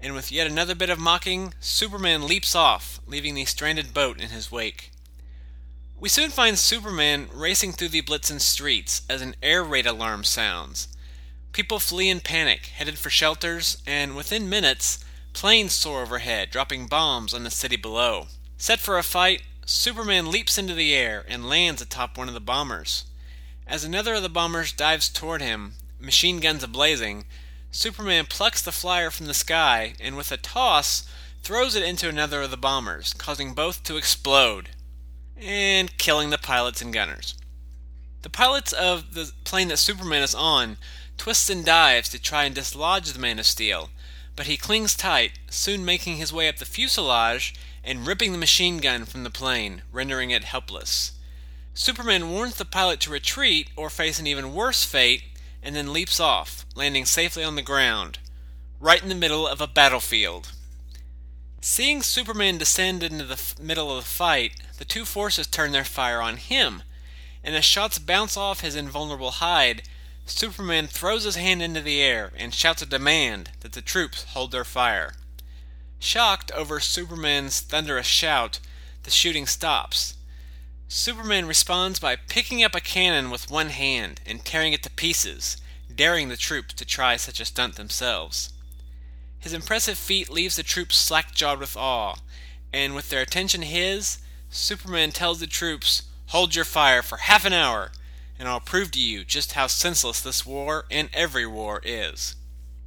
And 0.00 0.14
with 0.14 0.30
yet 0.30 0.46
another 0.46 0.74
bit 0.74 0.90
of 0.90 0.98
mocking, 0.98 1.54
Superman 1.60 2.26
leaps 2.26 2.54
off, 2.54 3.00
leaving 3.06 3.34
the 3.34 3.44
stranded 3.44 3.92
boat 3.92 4.20
in 4.20 4.28
his 4.30 4.52
wake. 4.52 4.92
We 5.98 6.08
soon 6.08 6.30
find 6.30 6.56
Superman 6.56 7.28
racing 7.32 7.72
through 7.72 7.88
the 7.88 8.02
Blitzen 8.02 8.40
streets 8.40 9.02
as 9.10 9.20
an 9.20 9.34
air 9.42 9.64
raid 9.64 9.86
alarm 9.86 10.22
sounds. 10.22 10.86
People 11.52 11.80
flee 11.80 12.08
in 12.08 12.20
panic, 12.20 12.66
headed 12.66 12.98
for 12.98 13.10
shelters, 13.10 13.78
and 13.84 14.14
within 14.14 14.48
minutes, 14.48 15.04
planes 15.32 15.72
soar 15.72 16.02
overhead, 16.02 16.50
dropping 16.50 16.86
bombs 16.86 17.34
on 17.34 17.42
the 17.42 17.50
city 17.50 17.76
below. 17.76 18.28
Set 18.56 18.78
for 18.78 18.96
a 18.96 19.02
fight, 19.02 19.42
Superman 19.66 20.30
leaps 20.30 20.56
into 20.56 20.74
the 20.74 20.94
air 20.94 21.24
and 21.28 21.48
lands 21.48 21.82
atop 21.82 22.16
one 22.16 22.28
of 22.28 22.34
the 22.34 22.40
bombers. 22.40 23.04
As 23.66 23.82
another 23.82 24.14
of 24.14 24.22
the 24.22 24.28
bombers 24.28 24.72
dives 24.72 25.08
toward 25.08 25.42
him, 25.42 25.74
machine 25.98 26.38
guns 26.38 26.64
ablazing, 26.64 27.24
Superman 27.70 28.26
plucks 28.26 28.62
the 28.62 28.72
flyer 28.72 29.10
from 29.10 29.26
the 29.26 29.34
sky 29.34 29.94
and 30.00 30.16
with 30.16 30.32
a 30.32 30.36
toss 30.36 31.04
throws 31.42 31.74
it 31.74 31.82
into 31.82 32.08
another 32.08 32.42
of 32.42 32.50
the 32.50 32.56
bombers, 32.56 33.12
causing 33.14 33.54
both 33.54 33.82
to 33.84 33.96
explode 33.96 34.70
and 35.36 35.96
killing 35.98 36.30
the 36.30 36.38
pilots 36.38 36.82
and 36.82 36.92
gunners. 36.92 37.34
The 38.22 38.30
pilots 38.30 38.72
of 38.72 39.14
the 39.14 39.32
plane 39.44 39.68
that 39.68 39.76
Superman 39.76 40.22
is 40.22 40.34
on 40.34 40.76
twists 41.16 41.50
and 41.50 41.64
dives 41.64 42.08
to 42.10 42.20
try 42.20 42.44
and 42.44 42.54
dislodge 42.54 43.12
the 43.12 43.18
Man 43.18 43.38
of 43.38 43.46
Steel, 43.46 43.90
but 44.34 44.46
he 44.46 44.56
clings 44.56 44.94
tight, 44.94 45.32
soon 45.50 45.84
making 45.84 46.16
his 46.16 46.32
way 46.32 46.48
up 46.48 46.56
the 46.56 46.64
fuselage 46.64 47.54
and 47.84 48.06
ripping 48.06 48.32
the 48.32 48.38
machine 48.38 48.78
gun 48.78 49.04
from 49.04 49.24
the 49.24 49.30
plane, 49.30 49.82
rendering 49.92 50.30
it 50.30 50.44
helpless. 50.44 51.12
Superman 51.74 52.30
warns 52.30 52.56
the 52.56 52.64
pilot 52.64 53.00
to 53.00 53.10
retreat 53.10 53.70
or 53.76 53.88
face 53.88 54.18
an 54.18 54.26
even 54.26 54.54
worse 54.54 54.84
fate, 54.84 55.22
and 55.62 55.74
then 55.74 55.92
leaps 55.92 56.20
off, 56.20 56.64
landing 56.74 57.04
safely 57.04 57.44
on 57.44 57.56
the 57.56 57.62
ground, 57.62 58.18
right 58.80 59.02
in 59.02 59.08
the 59.08 59.14
middle 59.14 59.46
of 59.46 59.60
a 59.60 59.66
battlefield. 59.66 60.52
Seeing 61.60 62.02
Superman 62.02 62.58
descend 62.58 63.02
into 63.02 63.24
the 63.24 63.34
f- 63.34 63.58
middle 63.58 63.90
of 63.90 64.04
the 64.04 64.10
fight, 64.10 64.52
the 64.78 64.84
two 64.84 65.04
forces 65.04 65.46
turn 65.46 65.72
their 65.72 65.84
fire 65.84 66.20
on 66.20 66.36
him, 66.36 66.82
and 67.42 67.56
as 67.56 67.64
shots 67.64 67.98
bounce 67.98 68.36
off 68.36 68.60
his 68.60 68.76
invulnerable 68.76 69.32
hide, 69.32 69.82
Superman 70.24 70.86
throws 70.86 71.24
his 71.24 71.36
hand 71.36 71.62
into 71.62 71.80
the 71.80 72.00
air 72.00 72.32
and 72.36 72.54
shouts 72.54 72.82
a 72.82 72.86
demand 72.86 73.50
that 73.60 73.72
the 73.72 73.82
troops 73.82 74.24
hold 74.24 74.52
their 74.52 74.64
fire. 74.64 75.14
Shocked 75.98 76.52
over 76.52 76.78
Superman's 76.78 77.60
thunderous 77.60 78.06
shout, 78.06 78.60
the 79.02 79.10
shooting 79.10 79.46
stops. 79.46 80.14
Superman 80.90 81.46
responds 81.46 82.00
by 82.00 82.16
picking 82.16 82.64
up 82.64 82.74
a 82.74 82.80
cannon 82.80 83.30
with 83.30 83.50
one 83.50 83.68
hand 83.68 84.22
and 84.24 84.42
tearing 84.42 84.72
it 84.72 84.82
to 84.84 84.90
pieces, 84.90 85.58
daring 85.94 86.30
the 86.30 86.36
troops 86.36 86.72
to 86.72 86.86
try 86.86 87.16
such 87.16 87.40
a 87.40 87.44
stunt 87.44 87.76
themselves. 87.76 88.54
His 89.38 89.52
impressive 89.52 89.98
feat 89.98 90.30
leaves 90.30 90.56
the 90.56 90.62
troops 90.62 90.96
slack 90.96 91.34
jawed 91.34 91.60
with 91.60 91.76
awe, 91.76 92.16
and 92.72 92.94
with 92.94 93.10
their 93.10 93.20
attention 93.20 93.60
his, 93.60 94.18
Superman 94.48 95.12
tells 95.12 95.40
the 95.40 95.46
troops, 95.46 96.04
Hold 96.28 96.54
your 96.54 96.64
fire 96.64 97.02
for 97.02 97.18
half 97.18 97.44
an 97.44 97.52
hour, 97.52 97.92
and 98.38 98.48
I'll 98.48 98.58
prove 98.58 98.90
to 98.92 99.00
you 99.00 99.24
just 99.24 99.52
how 99.52 99.66
senseless 99.66 100.22
this 100.22 100.46
war 100.46 100.86
and 100.90 101.10
every 101.12 101.46
war 101.46 101.82
is. 101.84 102.34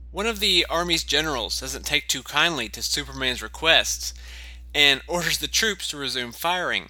One 0.09 0.25
of 0.25 0.39
the 0.39 0.65
Army's 0.71 1.03
generals 1.03 1.59
doesn't 1.59 1.85
take 1.85 2.07
too 2.07 2.23
kindly 2.23 2.67
to 2.69 2.81
Superman's 2.81 3.43
requests 3.43 4.15
and 4.73 5.01
orders 5.07 5.37
the 5.37 5.47
troops 5.47 5.87
to 5.89 5.97
resume 5.97 6.31
firing, 6.31 6.89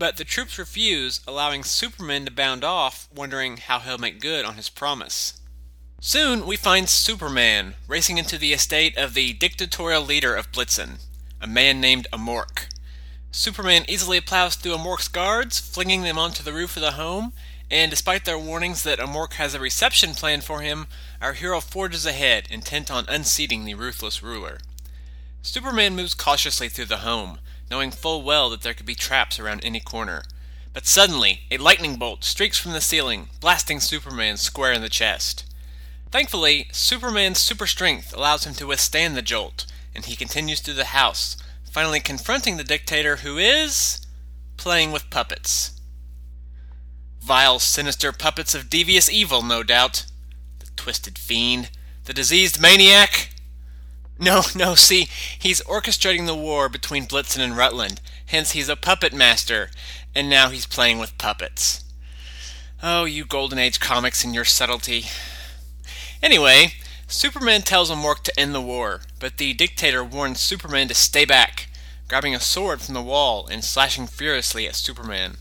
but 0.00 0.16
the 0.16 0.24
troops 0.24 0.58
refuse, 0.58 1.20
allowing 1.28 1.62
Superman 1.62 2.24
to 2.24 2.30
bound 2.30 2.64
off, 2.64 3.06
wondering 3.14 3.58
how 3.58 3.78
he'll 3.80 3.98
make 3.98 4.18
good 4.18 4.46
on 4.46 4.54
his 4.54 4.70
promise. 4.70 5.38
Soon 6.00 6.46
we 6.46 6.56
find 6.56 6.88
Superman 6.88 7.74
racing 7.86 8.16
into 8.16 8.38
the 8.38 8.54
estate 8.54 8.96
of 8.96 9.12
the 9.12 9.34
dictatorial 9.34 10.02
leader 10.02 10.34
of 10.34 10.50
Blitzen, 10.50 11.00
a 11.38 11.46
man 11.46 11.82
named 11.82 12.08
Amork. 12.14 12.68
Superman 13.30 13.84
easily 13.88 14.22
plows 14.22 14.54
through 14.54 14.72
Amork's 14.72 15.06
guards, 15.06 15.60
flinging 15.60 16.00
them 16.00 16.16
onto 16.16 16.42
the 16.42 16.54
roof 16.54 16.76
of 16.76 16.82
the 16.82 16.92
home, 16.92 17.34
and 17.70 17.90
despite 17.90 18.24
their 18.24 18.38
warnings 18.38 18.82
that 18.84 19.00
Amork 19.00 19.34
has 19.34 19.52
a 19.52 19.60
reception 19.60 20.14
planned 20.14 20.44
for 20.44 20.62
him, 20.62 20.86
our 21.20 21.34
hero 21.34 21.60
forges 21.60 22.06
ahead, 22.06 22.46
intent 22.48 22.90
on 22.90 23.04
unseating 23.06 23.66
the 23.66 23.74
ruthless 23.74 24.22
ruler. 24.22 24.60
Superman 25.42 25.94
moves 25.94 26.14
cautiously 26.14 26.70
through 26.70 26.86
the 26.86 26.98
home, 26.98 27.38
knowing 27.70 27.90
full 27.90 28.22
well 28.22 28.50
that 28.50 28.62
there 28.62 28.74
could 28.74 28.86
be 28.86 28.94
traps 28.94 29.38
around 29.38 29.64
any 29.64 29.80
corner. 29.80 30.22
But 30.72 30.86
suddenly, 30.86 31.42
a 31.50 31.58
lightning 31.58 31.96
bolt 31.96 32.24
streaks 32.24 32.58
from 32.58 32.72
the 32.72 32.80
ceiling, 32.80 33.28
blasting 33.40 33.80
Superman 33.80 34.36
square 34.36 34.72
in 34.72 34.82
the 34.82 34.88
chest. 34.88 35.44
Thankfully, 36.10 36.68
Superman's 36.72 37.38
super 37.38 37.66
strength 37.66 38.12
allows 38.14 38.44
him 38.44 38.54
to 38.54 38.66
withstand 38.66 39.16
the 39.16 39.22
jolt, 39.22 39.66
and 39.94 40.04
he 40.04 40.16
continues 40.16 40.60
through 40.60 40.74
the 40.74 40.86
house, 40.86 41.36
finally 41.70 42.00
confronting 42.00 42.56
the 42.56 42.64
dictator 42.64 43.16
who 43.16 43.38
is. 43.38 44.00
playing 44.56 44.92
with 44.92 45.08
puppets. 45.08 45.72
Vile, 47.20 47.58
sinister 47.58 48.12
puppets 48.12 48.54
of 48.54 48.68
devious 48.68 49.08
evil, 49.10 49.42
no 49.42 49.62
doubt. 49.62 50.04
The 50.58 50.66
twisted 50.76 51.16
fiend. 51.18 51.70
The 52.04 52.12
diseased 52.12 52.60
maniac. 52.60 53.30
No, 54.20 54.42
no, 54.54 54.74
see, 54.74 55.08
he's 55.38 55.62
orchestrating 55.62 56.26
the 56.26 56.34
war 56.34 56.68
between 56.68 57.06
Blitzen 57.06 57.40
and 57.40 57.56
Rutland, 57.56 58.02
hence 58.26 58.50
he's 58.50 58.68
a 58.68 58.76
puppet 58.76 59.14
master, 59.14 59.70
and 60.14 60.28
now 60.28 60.50
he's 60.50 60.66
playing 60.66 60.98
with 60.98 61.16
puppets. 61.16 61.82
Oh, 62.82 63.06
you 63.06 63.24
Golden 63.24 63.58
Age 63.58 63.80
comics 63.80 64.22
and 64.22 64.34
your 64.34 64.44
subtlety. 64.44 65.06
Anyway, 66.22 66.74
Superman 67.08 67.62
tells 67.62 67.90
Amork 67.90 68.22
to 68.24 68.38
end 68.38 68.54
the 68.54 68.60
war, 68.60 69.00
but 69.18 69.38
the 69.38 69.54
dictator 69.54 70.04
warns 70.04 70.40
Superman 70.40 70.88
to 70.88 70.94
stay 70.94 71.24
back, 71.24 71.70
grabbing 72.06 72.34
a 72.34 72.40
sword 72.40 72.82
from 72.82 72.92
the 72.92 73.02
wall 73.02 73.46
and 73.50 73.64
slashing 73.64 74.06
furiously 74.06 74.68
at 74.68 74.74
Superman. 74.74 75.38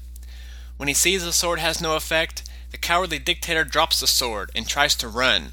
When 0.77 0.88
he 0.88 0.93
sees 0.93 1.25
the 1.25 1.33
sword 1.33 1.59
has 1.59 1.81
no 1.81 1.98
effect, 1.98 2.43
the 2.71 2.77
cowardly 2.77 3.19
dictator 3.19 3.65
drops 3.65 4.00
the 4.00 4.07
sword 4.07 4.51
and 4.55 4.65
tries 4.65 4.95
to 4.95 5.09
run, 5.09 5.51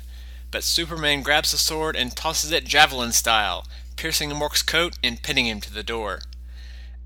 but 0.51 0.65
Superman 0.65 1.23
grabs 1.23 1.53
the 1.53 1.59
sword 1.59 1.97
and 1.97 2.17
tosses 2.17 2.53
it 2.53 2.65
javelin 2.65 3.13
style, 3.13 3.67
piercing 3.97 4.31
Mork's 4.31 4.63
coat 4.63 4.97
and 5.03 5.23
pinning 5.23 5.47
him 5.47 5.61
to 5.61 5.73
the 5.73 5.83
door. 5.83 6.21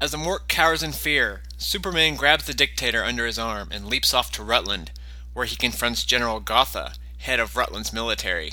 As 0.00 0.12
the 0.12 0.18
Mork 0.18 0.48
cowers 0.48 0.82
in 0.82 0.92
fear, 0.92 1.42
Superman 1.58 2.16
grabs 2.16 2.44
the 2.44 2.54
dictator 2.54 3.04
under 3.04 3.26
his 3.26 3.38
arm 3.38 3.68
and 3.70 3.86
leaps 3.86 4.14
off 4.14 4.32
to 4.32 4.42
Rutland, 4.42 4.92
where 5.34 5.46
he 5.46 5.56
confronts 5.56 6.04
General 6.04 6.40
Gotha, 6.40 6.94
head 7.18 7.38
of 7.38 7.56
Rutland's 7.56 7.92
military. 7.92 8.52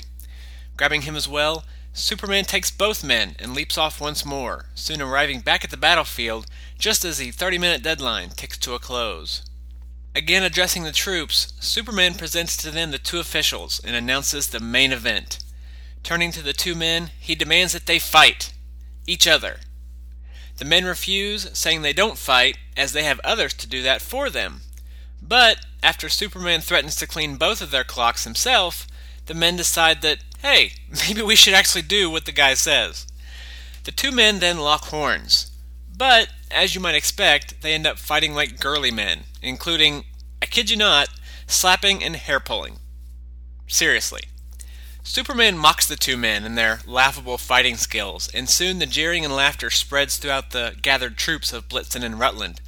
Grabbing 0.76 1.02
him 1.02 1.16
as 1.16 1.26
well, 1.26 1.64
Superman 1.94 2.44
takes 2.44 2.70
both 2.70 3.02
men 3.02 3.34
and 3.38 3.54
leaps 3.54 3.78
off 3.78 4.00
once 4.00 4.24
more, 4.24 4.66
soon 4.74 5.00
arriving 5.02 5.40
back 5.40 5.64
at 5.64 5.70
the 5.70 5.76
battlefield 5.76 6.46
just 6.78 7.04
as 7.04 7.18
the 7.18 7.30
30 7.30 7.58
minute 7.58 7.82
deadline 7.82 8.28
ticks 8.30 8.58
to 8.58 8.74
a 8.74 8.78
close. 8.78 9.42
Again 10.18 10.42
addressing 10.42 10.82
the 10.82 10.90
troops, 10.90 11.52
Superman 11.60 12.14
presents 12.14 12.56
to 12.56 12.72
them 12.72 12.90
the 12.90 12.98
two 12.98 13.20
officials 13.20 13.80
and 13.84 13.94
announces 13.94 14.48
the 14.48 14.58
main 14.58 14.90
event. 14.90 15.38
Turning 16.02 16.32
to 16.32 16.42
the 16.42 16.52
two 16.52 16.74
men, 16.74 17.12
he 17.20 17.36
demands 17.36 17.72
that 17.72 17.86
they 17.86 18.00
fight 18.00 18.52
each 19.06 19.28
other. 19.28 19.58
The 20.56 20.64
men 20.64 20.86
refuse, 20.86 21.56
saying 21.56 21.82
they 21.82 21.92
don't 21.92 22.18
fight, 22.18 22.58
as 22.76 22.90
they 22.90 23.04
have 23.04 23.20
others 23.22 23.54
to 23.54 23.68
do 23.68 23.80
that 23.84 24.02
for 24.02 24.28
them. 24.28 24.62
But 25.22 25.64
after 25.84 26.08
Superman 26.08 26.62
threatens 26.62 26.96
to 26.96 27.06
clean 27.06 27.36
both 27.36 27.62
of 27.62 27.70
their 27.70 27.84
clocks 27.84 28.24
himself, 28.24 28.88
the 29.26 29.34
men 29.34 29.54
decide 29.54 30.02
that, 30.02 30.18
hey, 30.40 30.72
maybe 31.06 31.22
we 31.22 31.36
should 31.36 31.54
actually 31.54 31.82
do 31.82 32.10
what 32.10 32.26
the 32.26 32.32
guy 32.32 32.54
says. 32.54 33.06
The 33.84 33.92
two 33.92 34.10
men 34.10 34.40
then 34.40 34.58
lock 34.58 34.86
horns. 34.86 35.52
But, 35.96 36.30
as 36.50 36.74
you 36.74 36.80
might 36.80 36.96
expect, 36.96 37.62
they 37.62 37.72
end 37.72 37.86
up 37.86 37.98
fighting 37.98 38.34
like 38.34 38.60
girly 38.60 38.90
men, 38.92 39.24
including, 39.42 40.04
I 40.42 40.46
kid 40.46 40.70
you 40.70 40.76
not, 40.76 41.08
slapping 41.46 42.02
and 42.02 42.16
hair 42.16 42.40
pulling. 42.40 42.78
Seriously. 43.66 44.22
Superman 45.02 45.56
mocks 45.56 45.86
the 45.86 45.96
two 45.96 46.16
men 46.16 46.44
and 46.44 46.56
their 46.56 46.80
laughable 46.86 47.38
fighting 47.38 47.76
skills, 47.76 48.28
and 48.34 48.48
soon 48.48 48.78
the 48.78 48.86
jeering 48.86 49.24
and 49.24 49.34
laughter 49.34 49.70
spreads 49.70 50.16
throughout 50.16 50.50
the 50.50 50.76
gathered 50.82 51.16
troops 51.16 51.52
of 51.52 51.68
Blitzen 51.68 52.04
and 52.04 52.20
Rutland. 52.20 52.60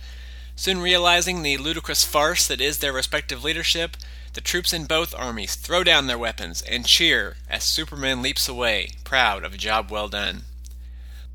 Soon 0.56 0.80
realizing 0.80 1.42
the 1.42 1.58
ludicrous 1.58 2.04
farce 2.04 2.46
that 2.46 2.60
is 2.60 2.78
their 2.78 2.92
respective 2.92 3.44
leadership, 3.44 3.96
the 4.32 4.40
troops 4.40 4.72
in 4.72 4.86
both 4.86 5.14
armies 5.14 5.54
throw 5.54 5.84
down 5.84 6.06
their 6.06 6.18
weapons 6.18 6.62
and 6.62 6.86
cheer 6.86 7.36
as 7.48 7.64
Superman 7.64 8.22
leaps 8.22 8.48
away, 8.48 8.90
proud 9.04 9.44
of 9.44 9.54
a 9.54 9.58
job 9.58 9.90
well 9.90 10.08
done. 10.08 10.44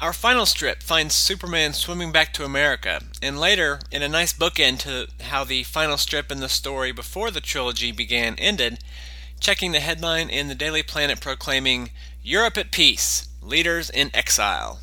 Our 0.02 0.12
final 0.12 0.46
strip 0.46 0.84
finds 0.84 1.16
Superman 1.16 1.72
swimming 1.72 2.12
back 2.12 2.34
to 2.34 2.44
America, 2.44 3.02
and 3.22 3.40
later, 3.40 3.80
in 3.90 4.02
a 4.02 4.10
nice 4.10 4.34
bookend 4.34 4.80
to 4.80 5.08
how 5.24 5.46
the 5.46 5.64
final 5.64 5.96
strip 5.96 6.34
in 6.34 6.42
the 6.42 6.50
story 6.50 6.92
before 6.92 7.32
the 7.32 7.40
trilogy 7.40 7.94
began 7.94 8.36
ended, 8.38 8.80
checking 9.40 9.72
the 9.72 9.80
headline 9.80 10.30
in 10.30 10.50
the 10.50 10.54
Daily 10.54 10.84
Planet 10.84 11.22
proclaiming, 11.22 11.92
Europe 12.22 12.58
at 12.58 12.72
peace, 12.72 13.30
leaders 13.42 13.90
in 13.90 14.14
exile. 14.14 14.82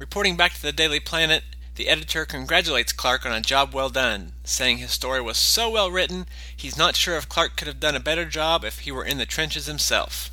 Reporting 0.00 0.36
back 0.36 0.54
to 0.54 0.62
the 0.62 0.72
Daily 0.72 0.98
Planet, 0.98 1.44
the 1.76 1.88
editor 1.88 2.24
congratulates 2.24 2.92
Clark 2.92 3.24
on 3.24 3.32
a 3.32 3.40
job 3.40 3.72
well 3.72 3.90
done, 3.90 4.32
saying 4.42 4.78
his 4.78 4.90
story 4.90 5.20
was 5.20 5.38
so 5.38 5.70
well 5.70 5.90
written, 5.92 6.26
he's 6.54 6.76
not 6.76 6.96
sure 6.96 7.16
if 7.16 7.28
Clark 7.28 7.56
could 7.56 7.68
have 7.68 7.78
done 7.78 7.94
a 7.94 8.00
better 8.00 8.24
job 8.24 8.64
if 8.64 8.80
he 8.80 8.90
were 8.90 9.04
in 9.04 9.18
the 9.18 9.24
trenches 9.24 9.66
himself. 9.66 10.30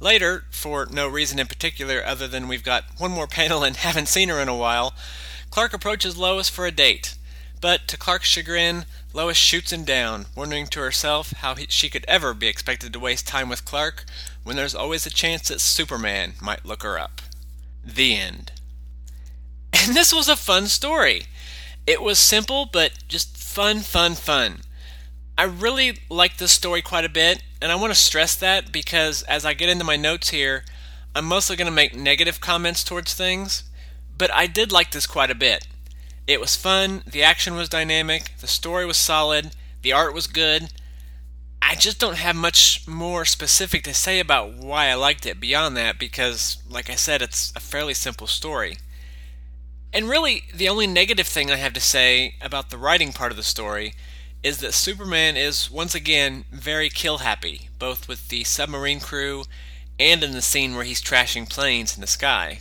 Later, 0.00 0.44
for 0.50 0.86
no 0.90 1.08
reason 1.08 1.38
in 1.38 1.46
particular 1.46 2.04
other 2.04 2.28
than 2.28 2.48
we've 2.48 2.64
got 2.64 2.84
one 2.98 3.10
more 3.10 3.26
panel 3.26 3.62
and 3.62 3.76
haven't 3.78 4.08
seen 4.08 4.28
her 4.28 4.40
in 4.40 4.48
a 4.48 4.56
while, 4.56 4.94
Clark 5.50 5.72
approaches 5.72 6.16
Lois 6.16 6.48
for 6.48 6.66
a 6.66 6.70
date. 6.70 7.14
But 7.60 7.88
to 7.88 7.96
Clark's 7.96 8.28
chagrin, 8.28 8.84
Lois 9.12 9.36
shoots 9.36 9.72
him 9.72 9.84
down, 9.84 10.26
wondering 10.36 10.66
to 10.66 10.80
herself 10.80 11.32
how 11.38 11.54
he, 11.54 11.66
she 11.68 11.88
could 11.88 12.04
ever 12.06 12.34
be 12.34 12.48
expected 12.48 12.92
to 12.92 12.98
waste 12.98 13.26
time 13.26 13.48
with 13.48 13.64
Clark 13.64 14.04
when 14.42 14.56
there's 14.56 14.74
always 14.74 15.06
a 15.06 15.10
chance 15.10 15.48
that 15.48 15.60
Superman 15.60 16.34
might 16.42 16.66
look 16.66 16.82
her 16.82 16.98
up. 16.98 17.22
The 17.82 18.16
end. 18.16 18.52
And 19.86 19.96
this 19.96 20.12
was 20.12 20.28
a 20.28 20.36
fun 20.36 20.66
story. 20.66 21.24
It 21.86 22.00
was 22.00 22.18
simple, 22.18 22.68
but 22.70 22.92
just 23.08 23.36
fun, 23.36 23.80
fun, 23.80 24.14
fun. 24.14 24.62
I 25.36 25.44
really 25.44 25.98
like 26.08 26.36
this 26.36 26.52
story 26.52 26.80
quite 26.80 27.04
a 27.04 27.08
bit, 27.08 27.42
and 27.60 27.72
I 27.72 27.74
want 27.74 27.92
to 27.92 27.98
stress 27.98 28.36
that 28.36 28.70
because 28.70 29.22
as 29.24 29.44
I 29.44 29.52
get 29.52 29.68
into 29.68 29.84
my 29.84 29.96
notes 29.96 30.30
here, 30.30 30.64
I'm 31.14 31.24
mostly 31.24 31.56
going 31.56 31.66
to 31.66 31.72
make 31.72 31.94
negative 31.94 32.40
comments 32.40 32.84
towards 32.84 33.14
things, 33.14 33.64
but 34.16 34.32
I 34.32 34.46
did 34.46 34.70
like 34.70 34.92
this 34.92 35.08
quite 35.08 35.32
a 35.32 35.34
bit. 35.34 35.66
It 36.28 36.40
was 36.40 36.54
fun, 36.54 37.02
the 37.04 37.24
action 37.24 37.56
was 37.56 37.68
dynamic, 37.68 38.32
the 38.40 38.46
story 38.46 38.86
was 38.86 38.96
solid, 38.96 39.50
the 39.82 39.92
art 39.92 40.14
was 40.14 40.28
good. 40.28 40.70
I 41.60 41.74
just 41.74 41.98
don't 41.98 42.16
have 42.16 42.36
much 42.36 42.86
more 42.86 43.24
specific 43.24 43.82
to 43.84 43.94
say 43.94 44.20
about 44.20 44.54
why 44.54 44.86
I 44.86 44.94
liked 44.94 45.26
it 45.26 45.40
beyond 45.40 45.76
that 45.76 45.98
because, 45.98 46.58
like 46.68 46.88
I 46.88 46.94
said, 46.94 47.22
it's 47.22 47.52
a 47.56 47.60
fairly 47.60 47.94
simple 47.94 48.28
story. 48.28 48.76
And 49.92 50.08
really, 50.08 50.44
the 50.54 50.68
only 50.68 50.86
negative 50.86 51.26
thing 51.26 51.50
I 51.50 51.56
have 51.56 51.72
to 51.72 51.80
say 51.80 52.36
about 52.40 52.70
the 52.70 52.78
writing 52.78 53.12
part 53.12 53.32
of 53.32 53.36
the 53.36 53.42
story 53.42 53.94
is 54.44 54.58
that 54.58 54.74
Superman 54.74 55.36
is 55.38 55.70
once 55.70 55.94
again 55.94 56.44
very 56.52 56.90
kill 56.90 57.18
happy, 57.18 57.70
both 57.78 58.06
with 58.06 58.28
the 58.28 58.44
submarine 58.44 59.00
crew 59.00 59.44
and 59.98 60.22
in 60.22 60.32
the 60.32 60.42
scene 60.42 60.74
where 60.74 60.84
he's 60.84 61.02
trashing 61.02 61.48
planes 61.48 61.94
in 61.94 62.02
the 62.02 62.06
sky. 62.06 62.60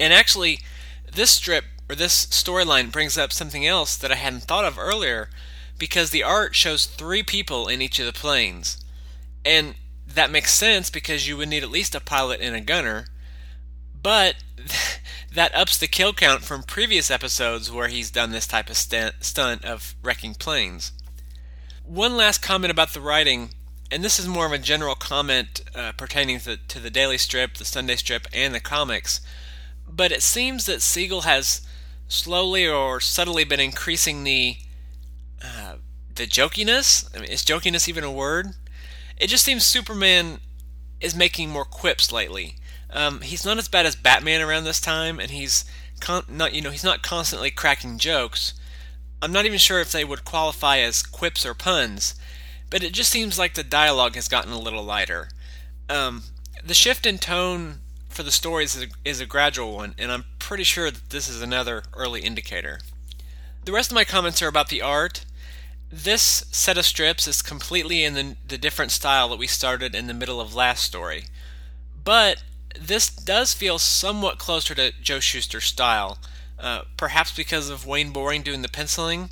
And 0.00 0.12
actually, 0.12 0.60
this 1.12 1.30
strip 1.30 1.66
or 1.88 1.94
this 1.94 2.24
storyline 2.26 2.90
brings 2.90 3.18
up 3.18 3.30
something 3.30 3.66
else 3.66 3.94
that 3.98 4.10
I 4.10 4.14
hadn't 4.14 4.44
thought 4.44 4.64
of 4.64 4.78
earlier 4.78 5.28
because 5.78 6.10
the 6.10 6.22
art 6.22 6.54
shows 6.54 6.86
three 6.86 7.22
people 7.22 7.68
in 7.68 7.82
each 7.82 7.98
of 7.98 8.06
the 8.06 8.12
planes. 8.12 8.78
And 9.44 9.74
that 10.06 10.30
makes 10.30 10.54
sense 10.54 10.88
because 10.88 11.28
you 11.28 11.36
would 11.36 11.50
need 11.50 11.62
at 11.62 11.70
least 11.70 11.94
a 11.94 12.00
pilot 12.00 12.40
and 12.40 12.56
a 12.56 12.60
gunner. 12.60 13.06
But 14.02 14.36
that 15.34 15.54
ups 15.54 15.78
the 15.78 15.86
kill 15.86 16.12
count 16.12 16.42
from 16.42 16.62
previous 16.62 17.10
episodes 17.10 17.70
where 17.70 17.88
he's 17.88 18.10
done 18.10 18.30
this 18.30 18.46
type 18.46 18.68
of 18.68 18.76
stunt 18.76 19.64
of 19.64 19.94
wrecking 20.02 20.34
planes. 20.34 20.92
One 21.84 22.16
last 22.16 22.42
comment 22.42 22.70
about 22.70 22.92
the 22.92 23.00
writing, 23.00 23.50
and 23.90 24.04
this 24.04 24.18
is 24.18 24.28
more 24.28 24.46
of 24.46 24.52
a 24.52 24.58
general 24.58 24.94
comment 24.94 25.62
uh, 25.74 25.92
pertaining 25.92 26.40
to, 26.40 26.56
to 26.56 26.78
the 26.78 26.90
daily 26.90 27.18
strip, 27.18 27.54
the 27.54 27.64
Sunday 27.64 27.96
strip, 27.96 28.26
and 28.32 28.54
the 28.54 28.60
comics. 28.60 29.20
But 29.88 30.12
it 30.12 30.22
seems 30.22 30.66
that 30.66 30.82
Siegel 30.82 31.22
has 31.22 31.66
slowly 32.08 32.68
or 32.68 33.00
subtly 33.00 33.44
been 33.44 33.60
increasing 33.60 34.24
the 34.24 34.56
uh, 35.42 35.76
the 36.14 36.26
jokiness. 36.26 37.08
I 37.16 37.20
mean, 37.20 37.30
is 37.30 37.44
jokiness 37.44 37.88
even 37.88 38.04
a 38.04 38.12
word? 38.12 38.48
It 39.16 39.26
just 39.28 39.44
seems 39.44 39.64
Superman 39.64 40.40
is 41.00 41.16
making 41.16 41.50
more 41.50 41.64
quips 41.64 42.12
lately. 42.12 42.56
Um, 42.92 43.20
he's 43.22 43.44
not 43.44 43.58
as 43.58 43.68
bad 43.68 43.86
as 43.86 43.96
Batman 43.96 44.40
around 44.40 44.64
this 44.64 44.80
time, 44.80 45.18
and 45.18 45.30
he's 45.30 45.64
con- 46.00 46.24
not 46.28 46.54
you 46.54 46.60
know 46.60 46.70
he's 46.70 46.84
not 46.84 47.02
constantly 47.02 47.50
cracking 47.50 47.98
jokes. 47.98 48.54
I'm 49.22 49.32
not 49.32 49.46
even 49.46 49.58
sure 49.58 49.80
if 49.80 49.92
they 49.92 50.04
would 50.04 50.24
qualify 50.24 50.78
as 50.78 51.02
quips 51.02 51.46
or 51.46 51.54
puns, 51.54 52.14
but 52.70 52.82
it 52.82 52.92
just 52.92 53.10
seems 53.10 53.38
like 53.38 53.54
the 53.54 53.62
dialogue 53.62 54.16
has 54.16 54.28
gotten 54.28 54.52
a 54.52 54.58
little 54.58 54.82
lighter. 54.82 55.28
Um, 55.88 56.24
the 56.64 56.74
shift 56.74 57.06
in 57.06 57.18
tone 57.18 57.80
for 58.08 58.22
the 58.22 58.30
stories 58.32 58.74
is 58.74 58.84
a, 58.84 58.86
is 59.04 59.20
a 59.20 59.26
gradual 59.26 59.74
one, 59.74 59.94
and 59.96 60.10
I'm 60.10 60.24
pretty 60.38 60.64
sure 60.64 60.90
that 60.90 61.10
this 61.10 61.28
is 61.28 61.40
another 61.40 61.84
early 61.94 62.22
indicator. 62.22 62.80
The 63.64 63.72
rest 63.72 63.90
of 63.90 63.94
my 63.94 64.04
comments 64.04 64.42
are 64.42 64.48
about 64.48 64.68
the 64.68 64.82
art. 64.82 65.24
This 65.90 66.44
set 66.50 66.76
of 66.76 66.84
strips 66.84 67.28
is 67.28 67.42
completely 67.42 68.02
in 68.02 68.14
the, 68.14 68.36
the 68.46 68.58
different 68.58 68.90
style 68.90 69.28
that 69.28 69.38
we 69.38 69.46
started 69.46 69.94
in 69.94 70.08
the 70.08 70.14
middle 70.14 70.40
of 70.40 70.54
last 70.54 70.82
story. 70.82 71.24
But 72.02 72.42
this 72.80 73.08
does 73.08 73.52
feel 73.54 73.78
somewhat 73.78 74.38
closer 74.38 74.74
to 74.74 74.92
Joe 75.02 75.20
Shuster's 75.20 75.64
style, 75.64 76.18
uh, 76.58 76.82
perhaps 76.96 77.30
because 77.30 77.68
of 77.68 77.86
Wayne 77.86 78.10
Boring 78.10 78.42
doing 78.42 78.62
the 78.62 78.68
penciling, 78.68 79.30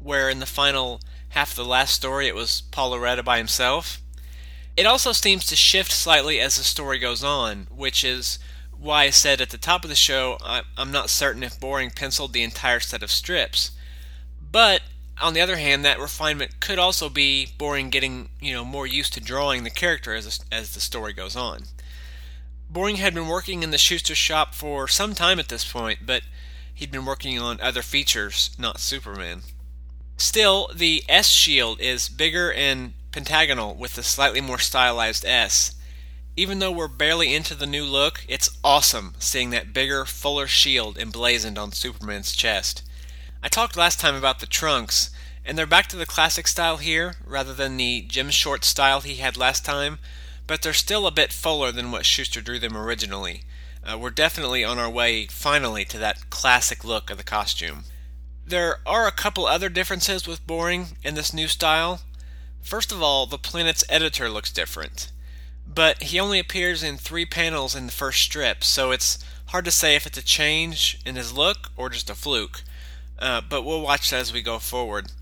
where 0.00 0.28
in 0.28 0.40
the 0.40 0.46
final 0.46 1.00
half 1.30 1.50
of 1.50 1.56
the 1.56 1.64
last 1.64 1.94
story 1.94 2.26
it 2.26 2.34
was 2.34 2.62
Paul 2.70 2.92
Lauretta 2.92 3.24
by 3.24 3.38
himself. 3.38 4.00
It 4.76 4.86
also 4.86 5.12
seems 5.12 5.44
to 5.46 5.56
shift 5.56 5.92
slightly 5.92 6.40
as 6.40 6.56
the 6.56 6.64
story 6.64 6.98
goes 6.98 7.22
on, 7.22 7.66
which 7.70 8.04
is 8.04 8.38
why 8.78 9.04
I 9.04 9.10
said 9.10 9.40
at 9.40 9.50
the 9.50 9.58
top 9.58 9.84
of 9.84 9.90
the 9.90 9.96
show 9.96 10.38
I, 10.42 10.62
am 10.76 10.90
not 10.90 11.10
certain 11.10 11.42
if 11.42 11.60
Boring 11.60 11.90
penciled 11.90 12.32
the 12.32 12.42
entire 12.42 12.80
set 12.80 13.02
of 13.02 13.10
strips. 13.10 13.70
But 14.50 14.82
on 15.20 15.34
the 15.34 15.40
other 15.40 15.56
hand, 15.56 15.84
that 15.84 16.00
refinement 16.00 16.60
could 16.60 16.78
also 16.78 17.08
be 17.08 17.48
Boring 17.58 17.90
getting 17.90 18.30
you 18.40 18.52
know 18.52 18.64
more 18.64 18.86
used 18.86 19.12
to 19.14 19.20
drawing 19.20 19.62
the 19.62 19.70
character 19.70 20.14
as 20.14 20.40
as 20.50 20.74
the 20.74 20.80
story 20.80 21.12
goes 21.12 21.36
on. 21.36 21.64
Boring 22.72 22.96
had 22.96 23.12
been 23.12 23.28
working 23.28 23.62
in 23.62 23.70
the 23.70 23.76
Shuster 23.76 24.14
shop 24.14 24.54
for 24.54 24.88
some 24.88 25.14
time 25.14 25.38
at 25.38 25.50
this 25.50 25.70
point, 25.70 26.06
but 26.06 26.22
he'd 26.72 26.90
been 26.90 27.04
working 27.04 27.38
on 27.38 27.60
other 27.60 27.82
features, 27.82 28.50
not 28.58 28.80
Superman. 28.80 29.42
Still, 30.16 30.70
the 30.74 31.04
S 31.06 31.28
shield 31.28 31.78
is 31.82 32.08
bigger 32.08 32.50
and 32.50 32.94
pentagonal 33.10 33.74
with 33.74 33.98
a 33.98 34.02
slightly 34.02 34.40
more 34.40 34.58
stylized 34.58 35.26
S. 35.26 35.74
Even 36.34 36.60
though 36.60 36.72
we're 36.72 36.88
barely 36.88 37.34
into 37.34 37.54
the 37.54 37.66
new 37.66 37.84
look, 37.84 38.24
it's 38.26 38.56
awesome 38.64 39.12
seeing 39.18 39.50
that 39.50 39.74
bigger, 39.74 40.06
fuller 40.06 40.46
shield 40.46 40.96
emblazoned 40.96 41.58
on 41.58 41.72
Superman's 41.72 42.34
chest. 42.34 42.82
I 43.42 43.48
talked 43.48 43.76
last 43.76 44.00
time 44.00 44.14
about 44.14 44.38
the 44.38 44.46
trunks, 44.46 45.10
and 45.44 45.58
they're 45.58 45.66
back 45.66 45.88
to 45.88 45.96
the 45.96 46.06
classic 46.06 46.48
style 46.48 46.78
here, 46.78 47.16
rather 47.26 47.52
than 47.52 47.76
the 47.76 48.00
gym 48.00 48.30
short 48.30 48.64
style 48.64 49.02
he 49.02 49.16
had 49.16 49.36
last 49.36 49.62
time, 49.62 49.98
but 50.46 50.62
they're 50.62 50.72
still 50.72 51.06
a 51.06 51.12
bit 51.12 51.32
fuller 51.32 51.72
than 51.72 51.90
what 51.90 52.06
Shuster 52.06 52.40
drew 52.40 52.58
them 52.58 52.76
originally. 52.76 53.42
Uh, 53.84 53.98
we're 53.98 54.10
definitely 54.10 54.64
on 54.64 54.78
our 54.78 54.90
way, 54.90 55.26
finally, 55.26 55.84
to 55.86 55.98
that 55.98 56.30
classic 56.30 56.84
look 56.84 57.10
of 57.10 57.18
the 57.18 57.24
costume. 57.24 57.84
There 58.46 58.78
are 58.86 59.06
a 59.06 59.12
couple 59.12 59.46
other 59.46 59.68
differences 59.68 60.26
with 60.26 60.46
Boring 60.46 60.96
in 61.02 61.14
this 61.14 61.32
new 61.32 61.48
style. 61.48 62.00
First 62.60 62.92
of 62.92 63.02
all, 63.02 63.26
the 63.26 63.38
planet's 63.38 63.84
editor 63.88 64.28
looks 64.28 64.52
different. 64.52 65.10
But 65.66 66.02
he 66.04 66.20
only 66.20 66.38
appears 66.38 66.82
in 66.82 66.96
three 66.96 67.24
panels 67.26 67.74
in 67.74 67.86
the 67.86 67.92
first 67.92 68.20
strip, 68.20 68.64
so 68.64 68.90
it's 68.90 69.18
hard 69.46 69.64
to 69.64 69.70
say 69.70 69.94
if 69.94 70.06
it's 70.06 70.18
a 70.18 70.22
change 70.22 71.00
in 71.04 71.16
his 71.16 71.32
look 71.32 71.70
or 71.76 71.88
just 71.88 72.10
a 72.10 72.14
fluke. 72.14 72.62
Uh, 73.18 73.40
but 73.40 73.62
we'll 73.62 73.80
watch 73.80 74.10
that 74.10 74.20
as 74.20 74.32
we 74.32 74.42
go 74.42 74.58
forward. 74.58 75.12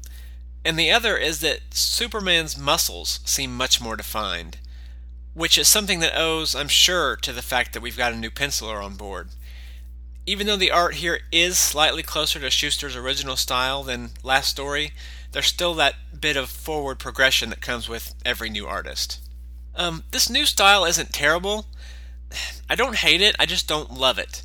And 0.64 0.78
the 0.78 0.90
other 0.90 1.16
is 1.16 1.40
that 1.40 1.60
Superman's 1.70 2.56
muscles 2.56 3.20
seem 3.24 3.56
much 3.56 3.80
more 3.80 3.96
defined, 3.96 4.58
which 5.34 5.56
is 5.58 5.68
something 5.68 6.00
that 6.00 6.16
owes, 6.18 6.54
I'm 6.54 6.68
sure, 6.68 7.16
to 7.16 7.32
the 7.32 7.42
fact 7.42 7.72
that 7.72 7.80
we've 7.82 7.96
got 7.96 8.12
a 8.12 8.16
new 8.16 8.30
penciler 8.30 8.82
on 8.82 8.96
board. 8.96 9.30
even 10.26 10.46
though 10.46 10.56
the 10.56 10.70
art 10.70 10.94
here 10.96 11.20
is 11.32 11.58
slightly 11.58 12.02
closer 12.02 12.38
to 12.38 12.50
Shuster's 12.50 12.94
original 12.94 13.36
style 13.36 13.82
than 13.82 14.10
last 14.22 14.48
story, 14.50 14.92
there's 15.32 15.46
still 15.46 15.74
that 15.74 15.94
bit 16.20 16.36
of 16.36 16.50
forward 16.50 16.98
progression 16.98 17.50
that 17.50 17.60
comes 17.60 17.88
with 17.88 18.14
every 18.24 18.50
new 18.50 18.66
artist. 18.66 19.18
Um, 19.74 20.04
this 20.10 20.28
new 20.28 20.46
style 20.46 20.84
isn't 20.84 21.12
terrible. 21.12 21.66
I 22.70 22.74
don't 22.74 22.96
hate 22.96 23.20
it, 23.20 23.34
I 23.38 23.46
just 23.46 23.66
don't 23.66 23.92
love 23.92 24.18
it. 24.18 24.42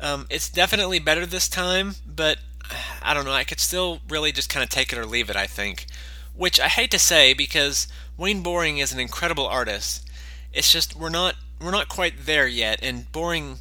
Um, 0.00 0.26
it's 0.30 0.48
definitely 0.48 0.98
better 0.98 1.26
this 1.26 1.48
time, 1.48 1.96
but 2.06 2.38
I 3.02 3.14
don't 3.14 3.24
know, 3.24 3.32
I 3.32 3.44
could 3.44 3.60
still 3.60 4.00
really 4.08 4.32
just 4.32 4.48
kind 4.48 4.62
of 4.62 4.70
take 4.70 4.92
it 4.92 4.98
or 4.98 5.06
leave 5.06 5.28
it, 5.30 5.36
I 5.36 5.46
think. 5.46 5.86
Which 6.34 6.60
I 6.60 6.68
hate 6.68 6.90
to 6.92 6.98
say 6.98 7.32
because 7.32 7.88
Wayne 8.16 8.42
Boring 8.42 8.78
is 8.78 8.92
an 8.92 9.00
incredible 9.00 9.46
artist. 9.46 10.05
It's 10.56 10.72
just 10.72 10.96
we're 10.96 11.10
not 11.10 11.36
we're 11.60 11.70
not 11.70 11.88
quite 11.88 12.24
there 12.24 12.48
yet, 12.48 12.80
and 12.82 13.10
Boring 13.12 13.58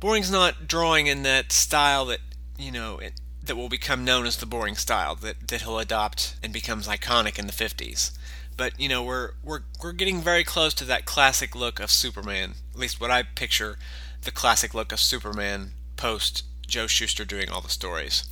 Boring's 0.00 0.30
not 0.30 0.68
drawing 0.68 1.06
in 1.06 1.22
that 1.22 1.50
style 1.50 2.04
that 2.06 2.20
you 2.58 2.70
know 2.70 2.98
it, 2.98 3.14
that 3.42 3.56
will 3.56 3.70
become 3.70 4.04
known 4.04 4.26
as 4.26 4.36
the 4.36 4.46
Boring 4.46 4.76
style 4.76 5.14
that, 5.16 5.48
that 5.48 5.62
he'll 5.62 5.78
adopt 5.78 6.36
and 6.42 6.52
becomes 6.52 6.86
iconic 6.86 7.38
in 7.38 7.46
the 7.46 7.52
50s. 7.52 8.12
But 8.56 8.78
you 8.78 8.88
know 8.88 9.02
we're 9.02 9.32
we're 9.42 9.62
we're 9.82 9.92
getting 9.92 10.20
very 10.20 10.44
close 10.44 10.74
to 10.74 10.84
that 10.84 11.06
classic 11.06 11.54
look 11.54 11.80
of 11.80 11.90
Superman. 11.90 12.54
At 12.74 12.78
least 12.78 13.00
what 13.00 13.10
I 13.10 13.22
picture 13.22 13.78
the 14.22 14.30
classic 14.30 14.74
look 14.74 14.92
of 14.92 15.00
Superman 15.00 15.72
post 15.96 16.44
Joe 16.66 16.86
Shuster 16.86 17.24
doing 17.24 17.48
all 17.48 17.62
the 17.62 17.68
stories. 17.70 18.24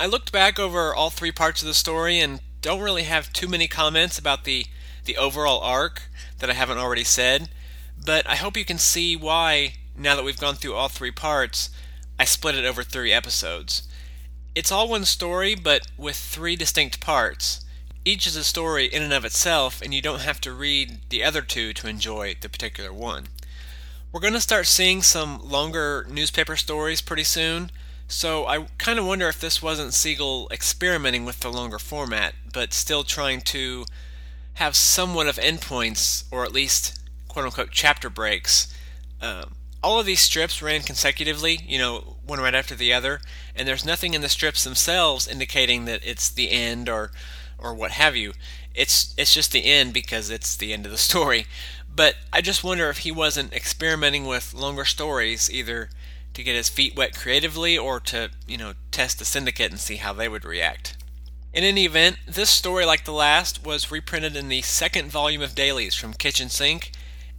I 0.00 0.06
looked 0.06 0.32
back 0.32 0.58
over 0.58 0.92
all 0.92 1.10
three 1.10 1.30
parts 1.30 1.62
of 1.62 1.68
the 1.68 1.74
story 1.74 2.18
and 2.18 2.40
don't 2.60 2.80
really 2.80 3.04
have 3.04 3.32
too 3.32 3.46
many 3.46 3.68
comments 3.68 4.18
about 4.18 4.42
the 4.42 4.66
the 5.04 5.16
overall 5.16 5.60
arc 5.60 6.08
that 6.42 6.50
I 6.50 6.54
haven't 6.54 6.78
already 6.78 7.04
said, 7.04 7.50
but 8.04 8.28
I 8.28 8.34
hope 8.34 8.56
you 8.56 8.64
can 8.64 8.78
see 8.78 9.14
why 9.14 9.74
now 9.96 10.16
that 10.16 10.24
we've 10.24 10.40
gone 10.40 10.56
through 10.56 10.74
all 10.74 10.88
three 10.88 11.12
parts, 11.12 11.70
I 12.18 12.24
split 12.24 12.56
it 12.56 12.64
over 12.64 12.82
three 12.82 13.12
episodes. 13.12 13.86
It's 14.52 14.72
all 14.72 14.88
one 14.88 15.04
story, 15.04 15.54
but 15.54 15.82
with 15.96 16.16
three 16.16 16.56
distinct 16.56 16.98
parts. 17.00 17.64
Each 18.04 18.26
is 18.26 18.34
a 18.34 18.42
story 18.42 18.86
in 18.86 19.04
and 19.04 19.12
of 19.12 19.24
itself, 19.24 19.80
and 19.80 19.94
you 19.94 20.02
don't 20.02 20.22
have 20.22 20.40
to 20.40 20.52
read 20.52 21.02
the 21.10 21.22
other 21.22 21.42
two 21.42 21.72
to 21.74 21.86
enjoy 21.86 22.34
the 22.40 22.48
particular 22.48 22.92
one. 22.92 23.28
We're 24.10 24.18
going 24.18 24.32
to 24.32 24.40
start 24.40 24.66
seeing 24.66 25.00
some 25.02 25.48
longer 25.48 26.04
newspaper 26.10 26.56
stories 26.56 27.00
pretty 27.00 27.24
soon, 27.24 27.70
so 28.08 28.46
I 28.46 28.66
kind 28.78 28.98
of 28.98 29.06
wonder 29.06 29.28
if 29.28 29.40
this 29.40 29.62
wasn't 29.62 29.94
Siegel 29.94 30.48
experimenting 30.50 31.24
with 31.24 31.38
the 31.38 31.52
longer 31.52 31.78
format, 31.78 32.34
but 32.52 32.74
still 32.74 33.04
trying 33.04 33.42
to 33.42 33.84
have 34.54 34.76
somewhat 34.76 35.26
of 35.26 35.36
endpoints, 35.36 36.24
or 36.30 36.44
at 36.44 36.52
least 36.52 37.00
quote 37.28 37.46
unquote 37.46 37.70
chapter 37.70 38.10
breaks. 38.10 38.72
Um, 39.20 39.54
all 39.82 39.98
of 39.98 40.06
these 40.06 40.20
strips 40.20 40.62
ran 40.62 40.82
consecutively, 40.82 41.58
you 41.66 41.78
know, 41.78 42.16
one 42.24 42.40
right 42.40 42.54
after 42.54 42.74
the 42.74 42.92
other, 42.92 43.20
and 43.56 43.66
there's 43.66 43.84
nothing 43.84 44.14
in 44.14 44.20
the 44.20 44.28
strips 44.28 44.62
themselves 44.64 45.26
indicating 45.26 45.86
that 45.86 46.00
it's 46.04 46.30
the 46.30 46.50
end 46.50 46.88
or 46.88 47.10
or 47.58 47.74
what 47.74 47.92
have 47.92 48.16
you. 48.16 48.32
It's 48.74 49.14
it's 49.16 49.34
just 49.34 49.52
the 49.52 49.64
end 49.64 49.92
because 49.92 50.30
it's 50.30 50.56
the 50.56 50.72
end 50.72 50.86
of 50.86 50.92
the 50.92 50.98
story. 51.10 51.46
But 51.94 52.16
I 52.32 52.40
just 52.40 52.64
wonder 52.64 52.88
if 52.88 52.98
he 52.98 53.12
wasn't 53.12 53.52
experimenting 53.52 54.26
with 54.26 54.54
longer 54.54 54.84
stories 54.84 55.50
either 55.50 55.90
to 56.34 56.42
get 56.42 56.56
his 56.56 56.70
feet 56.70 56.96
wet 56.96 57.14
creatively 57.14 57.76
or 57.76 58.00
to, 58.00 58.30
you 58.46 58.56
know, 58.56 58.72
test 58.90 59.18
the 59.18 59.26
syndicate 59.26 59.70
and 59.70 59.78
see 59.78 59.96
how 59.96 60.14
they 60.14 60.28
would 60.28 60.44
react. 60.44 60.96
In 61.54 61.64
any 61.64 61.84
event, 61.84 62.16
this 62.26 62.48
story, 62.48 62.86
like 62.86 63.04
the 63.04 63.12
last, 63.12 63.62
was 63.62 63.90
reprinted 63.90 64.36
in 64.36 64.48
the 64.48 64.62
second 64.62 65.10
volume 65.10 65.42
of 65.42 65.54
dailies 65.54 65.94
from 65.94 66.14
Kitchen 66.14 66.48
Sink, 66.48 66.92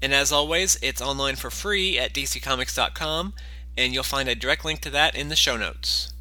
and 0.03 0.13
as 0.13 0.31
always, 0.31 0.77
it's 0.83 1.01
online 1.01 1.35
for 1.35 1.49
free 1.49 1.97
at 1.97 2.13
dccomics.com, 2.13 3.33
and 3.75 3.91
you'll 3.91 4.03
find 4.03 4.29
a 4.29 4.35
direct 4.35 4.65
link 4.65 4.81
to 4.81 4.91
that 4.91 5.15
in 5.15 5.29
the 5.29 5.35
show 5.35 5.57
notes. 5.57 6.13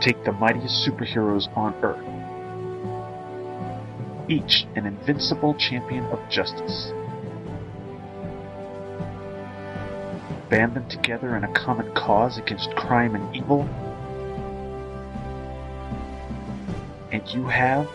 Take 0.00 0.22
the 0.24 0.30
mightiest 0.30 0.86
superheroes 0.86 1.48
on 1.56 1.74
Earth, 1.82 2.06
each 4.30 4.64
an 4.76 4.86
invincible 4.86 5.54
champion 5.54 6.04
of 6.04 6.20
justice. 6.30 6.92
Band 10.48 10.74
them 10.74 10.88
together 10.88 11.36
in 11.36 11.42
a 11.42 11.52
common 11.52 11.92
cause 11.94 12.38
against 12.38 12.74
crime 12.76 13.16
and 13.16 13.36
evil, 13.36 13.68
and 17.10 17.26
you 17.34 17.46
have 17.46 17.88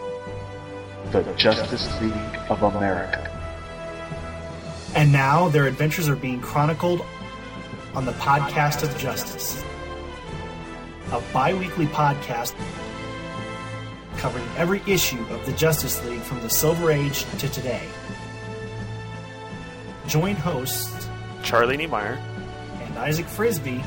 the 1.11 1.23
Justice 1.37 1.89
League 2.01 2.11
of 2.49 2.63
America. 2.63 3.27
And 4.95 5.13
now 5.13 5.47
their 5.47 5.67
adventures 5.67 6.09
are 6.09 6.15
being 6.17 6.41
chronicled 6.41 7.05
on 7.95 8.03
the 8.03 8.11
Podcast 8.13 8.83
of 8.83 8.97
Justice, 8.97 9.63
a 11.13 11.21
bi 11.31 11.53
weekly 11.53 11.85
podcast 11.85 12.53
covering 14.17 14.45
every 14.57 14.81
issue 14.85 15.21
of 15.29 15.45
the 15.45 15.53
Justice 15.53 16.03
League 16.05 16.21
from 16.21 16.41
the 16.41 16.49
Silver 16.49 16.91
Age 16.91 17.23
to 17.39 17.47
today. 17.47 17.87
Join 20.05 20.35
hosts 20.35 21.07
Charlie 21.43 21.77
Niemeyer, 21.77 22.13
and 22.13 22.30
Isaac 23.01 23.25
Frisby 23.25 23.81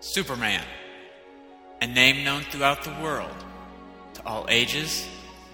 Superman, 0.01 0.65
a 1.81 1.87
name 1.87 2.25
known 2.25 2.43
throughout 2.43 2.83
the 2.85 2.95
world 3.03 3.45
to 4.15 4.27
all 4.27 4.47
ages, 4.49 5.07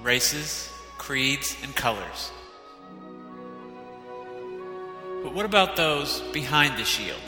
races, 0.02 0.70
creeds, 0.98 1.56
and 1.62 1.74
colors. 1.74 2.32
But 5.22 5.34
what 5.34 5.44
about 5.44 5.76
those 5.76 6.20
behind 6.32 6.78
the 6.78 6.84
shield? 6.84 7.20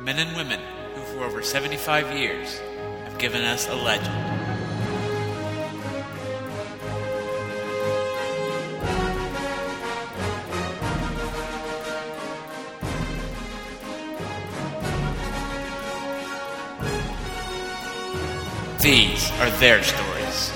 Men 0.00 0.18
and 0.18 0.36
women 0.36 0.60
who, 0.94 1.02
for 1.02 1.24
over 1.24 1.42
75 1.42 2.16
years, 2.16 2.58
have 3.04 3.18
given 3.18 3.42
us 3.42 3.68
a 3.68 3.74
legend. 3.74 4.37
Are 19.40 19.50
their 19.58 19.82
stories. 19.82 20.52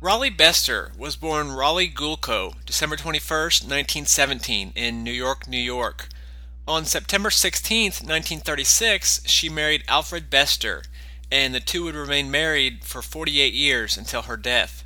Rolly 0.00 0.30
Bester 0.30 0.92
was 0.96 1.16
born 1.16 1.50
Rolly 1.52 1.88
Gulko, 1.88 2.54
December 2.64 2.96
21st, 2.96 3.62
1917, 3.62 4.72
in 4.76 5.02
New 5.02 5.10
York, 5.12 5.48
New 5.48 5.56
York. 5.58 6.08
On 6.66 6.84
September 6.84 7.28
16th, 7.28 8.02
1936, 8.02 9.22
she 9.26 9.48
married 9.48 9.84
Alfred 9.88 10.28
Bester, 10.30 10.82
and 11.30 11.54
the 11.54 11.60
two 11.60 11.84
would 11.84 11.94
remain 11.94 12.30
married 12.30 12.84
for 12.84 13.02
48 13.02 13.52
years 13.52 13.96
until 13.96 14.22
her 14.22 14.36
death. 14.36 14.84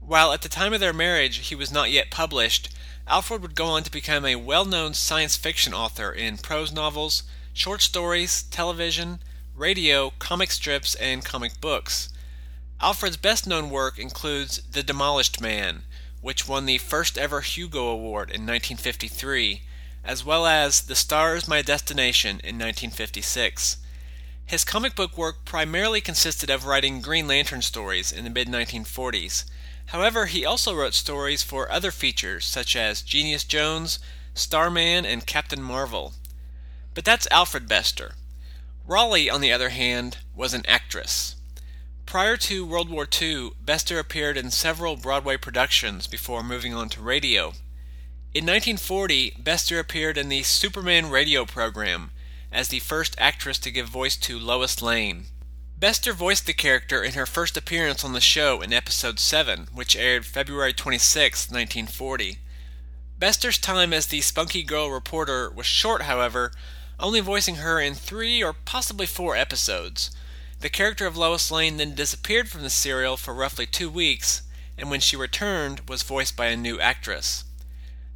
While 0.00 0.32
at 0.32 0.42
the 0.42 0.48
time 0.48 0.72
of 0.72 0.80
their 0.80 0.92
marriage 0.92 1.48
he 1.48 1.54
was 1.54 1.72
not 1.72 1.90
yet 1.90 2.10
published, 2.10 2.68
Alfred 3.06 3.42
would 3.42 3.54
go 3.54 3.66
on 3.66 3.82
to 3.82 3.90
become 3.90 4.24
a 4.24 4.36
well 4.36 4.64
known 4.64 4.94
science 4.94 5.36
fiction 5.36 5.74
author 5.74 6.10
in 6.10 6.38
prose 6.38 6.72
novels, 6.72 7.22
short 7.52 7.82
stories, 7.82 8.42
television, 8.44 9.20
radio, 9.54 10.10
comic 10.18 10.50
strips, 10.50 10.94
and 10.96 11.24
comic 11.24 11.60
books. 11.60 12.08
Alfred's 12.80 13.16
best 13.16 13.46
known 13.46 13.70
work 13.70 13.98
includes 13.98 14.60
The 14.70 14.82
Demolished 14.82 15.40
Man, 15.40 15.84
which 16.20 16.48
won 16.48 16.66
the 16.66 16.78
first 16.78 17.16
ever 17.16 17.40
Hugo 17.40 17.86
Award 17.88 18.30
in 18.30 18.42
1953, 18.42 19.62
as 20.04 20.24
well 20.24 20.46
as 20.46 20.82
The 20.82 20.96
Stars 20.96 21.46
My 21.46 21.62
Destination 21.62 22.40
in 22.40 22.58
1956. 22.58 23.78
His 24.46 24.64
comic 24.64 24.94
book 24.94 25.16
work 25.16 25.46
primarily 25.46 26.02
consisted 26.02 26.50
of 26.50 26.66
writing 26.66 27.00
Green 27.00 27.26
Lantern 27.26 27.62
stories 27.62 28.12
in 28.12 28.24
the 28.24 28.30
mid 28.30 28.46
1940s. 28.46 29.44
However, 29.86 30.26
he 30.26 30.44
also 30.44 30.74
wrote 30.74 30.92
stories 30.92 31.42
for 31.42 31.70
other 31.72 31.90
features 31.90 32.44
such 32.44 32.76
as 32.76 33.00
Genius 33.00 33.42
Jones, 33.42 33.98
Starman, 34.34 35.06
and 35.06 35.26
Captain 35.26 35.62
Marvel. 35.62 36.12
But 36.92 37.06
that's 37.06 37.26
Alfred 37.30 37.66
Bester. 37.66 38.16
Rolly, 38.86 39.30
on 39.30 39.40
the 39.40 39.50
other 39.52 39.70
hand, 39.70 40.18
was 40.36 40.52
an 40.52 40.66
actress. 40.68 41.36
Prior 42.04 42.36
to 42.36 42.66
World 42.66 42.90
War 42.90 43.08
II, 43.10 43.52
Bester 43.62 43.98
appeared 43.98 44.36
in 44.36 44.50
several 44.50 44.96
Broadway 44.96 45.38
productions 45.38 46.06
before 46.06 46.42
moving 46.42 46.74
on 46.74 46.90
to 46.90 47.00
radio. 47.00 47.54
In 48.34 48.44
1940, 48.44 49.36
Bester 49.38 49.78
appeared 49.78 50.18
in 50.18 50.28
the 50.28 50.42
Superman 50.42 51.08
radio 51.08 51.46
program 51.46 52.10
as 52.54 52.68
the 52.68 52.78
first 52.78 53.16
actress 53.18 53.58
to 53.58 53.70
give 53.70 53.88
voice 53.88 54.16
to 54.16 54.38
Lois 54.38 54.80
Lane. 54.80 55.24
Bester 55.76 56.12
voiced 56.12 56.46
the 56.46 56.54
character 56.54 57.02
in 57.02 57.14
her 57.14 57.26
first 57.26 57.56
appearance 57.56 58.04
on 58.04 58.12
the 58.12 58.20
show 58.20 58.62
in 58.62 58.72
episode 58.72 59.18
7, 59.18 59.68
which 59.74 59.96
aired 59.96 60.24
February 60.24 60.72
26, 60.72 61.50
1940. 61.50 62.38
Bester's 63.18 63.58
time 63.58 63.92
as 63.92 64.06
the 64.06 64.20
spunky 64.20 64.62
girl 64.62 64.90
reporter 64.90 65.50
was 65.50 65.66
short, 65.66 66.02
however, 66.02 66.52
only 67.00 67.20
voicing 67.20 67.56
her 67.56 67.80
in 67.80 67.94
three 67.94 68.42
or 68.42 68.52
possibly 68.52 69.06
four 69.06 69.36
episodes. 69.36 70.10
The 70.60 70.70
character 70.70 71.06
of 71.06 71.16
Lois 71.16 71.50
Lane 71.50 71.76
then 71.76 71.94
disappeared 71.94 72.48
from 72.48 72.62
the 72.62 72.70
serial 72.70 73.16
for 73.16 73.34
roughly 73.34 73.66
two 73.66 73.90
weeks, 73.90 74.42
and 74.78 74.90
when 74.90 75.00
she 75.00 75.16
returned, 75.16 75.88
was 75.88 76.02
voiced 76.02 76.36
by 76.36 76.46
a 76.46 76.56
new 76.56 76.80
actress. 76.80 77.43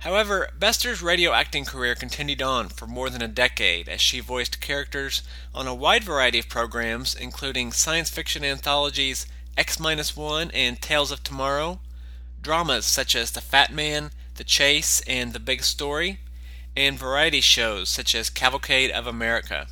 However, 0.03 0.49
Bester's 0.57 1.03
radio 1.03 1.33
acting 1.33 1.65
career 1.65 1.97
continued 1.97 2.41
on 2.41 2.69
for 2.69 2.87
more 2.87 3.11
than 3.11 3.21
a 3.21 3.29
decade 3.29 3.89
as 3.89 4.01
she 4.01 4.21
voiced 4.21 4.61
characters 4.61 5.23
on 5.53 5.67
a 5.67 5.75
wide 5.75 6.05
variety 6.05 6.39
of 6.39 6.49
programs, 6.49 7.17
including 7.17 7.73
science 7.73 8.09
fiction 8.09 8.45
anthologies 8.45 9.27
X 9.57 9.81
1 9.81 10.51
and 10.53 10.81
Tales 10.81 11.11
of 11.11 11.25
Tomorrow, 11.25 11.81
dramas 12.41 12.87
such 12.87 13.17
as 13.17 13.33
The 13.33 13.41
Fat 13.41 13.73
Man, 13.73 14.13
The 14.37 14.45
Chase, 14.45 15.01
and 15.09 15.33
The 15.33 15.41
Big 15.41 15.65
Story, 15.65 16.21
and 16.77 16.97
variety 16.97 17.41
shows 17.41 17.89
such 17.89 18.15
as 18.15 18.31
Cavalcade 18.31 18.93
of 18.93 19.09
America. 19.09 19.67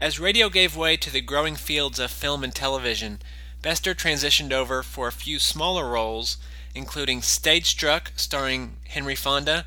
As 0.00 0.18
radio 0.18 0.48
gave 0.48 0.74
way 0.74 0.96
to 0.96 1.10
the 1.10 1.20
growing 1.20 1.54
fields 1.54 2.00
of 2.00 2.10
film 2.10 2.42
and 2.42 2.52
television, 2.52 3.22
Bester 3.62 3.94
transitioned 3.94 4.50
over 4.50 4.82
for 4.82 5.06
a 5.06 5.12
few 5.12 5.38
smaller 5.38 5.88
roles, 5.88 6.36
including 6.74 7.22
Stage 7.22 7.66
Struck, 7.66 8.12
starring 8.16 8.76
Henry 8.88 9.14
Fonda, 9.14 9.66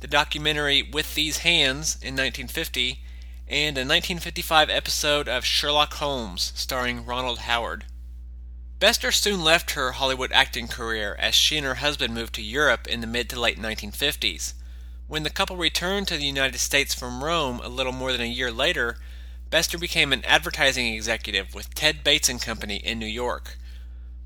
the 0.00 0.06
documentary 0.06 0.82
With 0.82 1.14
These 1.14 1.38
Hands 1.38 1.94
in 1.96 2.14
1950, 2.14 3.00
and 3.48 3.76
a 3.76 3.86
1955 3.86 4.70
episode 4.70 5.28
of 5.28 5.44
Sherlock 5.44 5.94
Holmes, 5.94 6.52
starring 6.54 7.04
Ronald 7.04 7.40
Howard. 7.40 7.84
Bester 8.78 9.12
soon 9.12 9.44
left 9.44 9.72
her 9.72 9.92
Hollywood 9.92 10.32
acting 10.32 10.66
career 10.66 11.14
as 11.18 11.34
she 11.34 11.56
and 11.56 11.64
her 11.64 11.76
husband 11.76 12.12
moved 12.14 12.34
to 12.34 12.42
Europe 12.42 12.88
in 12.88 13.00
the 13.00 13.06
mid 13.06 13.30
to 13.30 13.38
late 13.38 13.58
1950s. 13.58 14.54
When 15.06 15.22
the 15.22 15.30
couple 15.30 15.56
returned 15.56 16.08
to 16.08 16.16
the 16.16 16.24
United 16.24 16.58
States 16.58 16.92
from 16.94 17.22
Rome 17.22 17.60
a 17.62 17.68
little 17.68 17.92
more 17.92 18.10
than 18.10 18.22
a 18.22 18.24
year 18.24 18.50
later, 18.50 18.96
Bester 19.50 19.78
became 19.78 20.12
an 20.12 20.24
advertising 20.24 20.94
executive 20.94 21.54
with 21.54 21.74
Ted 21.74 22.02
Bates 22.02 22.28
and 22.28 22.40
Company 22.40 22.76
in 22.76 22.98
New 22.98 23.06
York. 23.06 23.58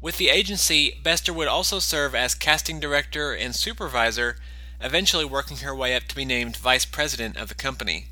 With 0.06 0.18
the 0.18 0.28
agency, 0.28 1.00
Bester 1.02 1.32
would 1.32 1.48
also 1.48 1.80
serve 1.80 2.14
as 2.14 2.36
casting 2.36 2.78
director 2.78 3.34
and 3.34 3.52
supervisor, 3.52 4.36
eventually 4.80 5.24
working 5.24 5.56
her 5.56 5.74
way 5.74 5.96
up 5.96 6.04
to 6.04 6.14
be 6.14 6.24
named 6.24 6.56
vice 6.56 6.84
president 6.84 7.36
of 7.36 7.48
the 7.48 7.56
company. 7.56 8.06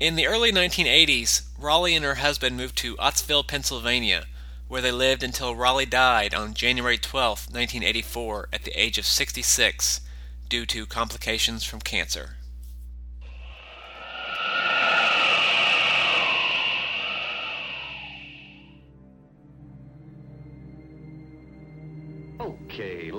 In 0.00 0.16
the 0.16 0.26
early 0.26 0.50
1980s, 0.50 1.42
Rolly 1.56 1.94
and 1.94 2.04
her 2.04 2.16
husband 2.16 2.56
moved 2.56 2.76
to 2.78 2.96
Ottsville, 2.96 3.46
Pennsylvania, 3.46 4.26
where 4.66 4.82
they 4.82 4.90
lived 4.90 5.22
until 5.22 5.54
Rolly 5.54 5.86
died 5.86 6.34
on 6.34 6.54
January 6.54 6.98
12, 6.98 7.46
1984, 7.46 8.48
at 8.52 8.64
the 8.64 8.72
age 8.72 8.98
of 8.98 9.06
66 9.06 10.00
due 10.48 10.66
to 10.66 10.86
complications 10.86 11.62
from 11.62 11.78
cancer. 11.78 12.34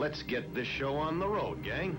Let's 0.01 0.23
get 0.23 0.55
this 0.55 0.67
show 0.67 0.95
on 0.95 1.19
the 1.19 1.27
road, 1.27 1.63
gang. 1.63 1.95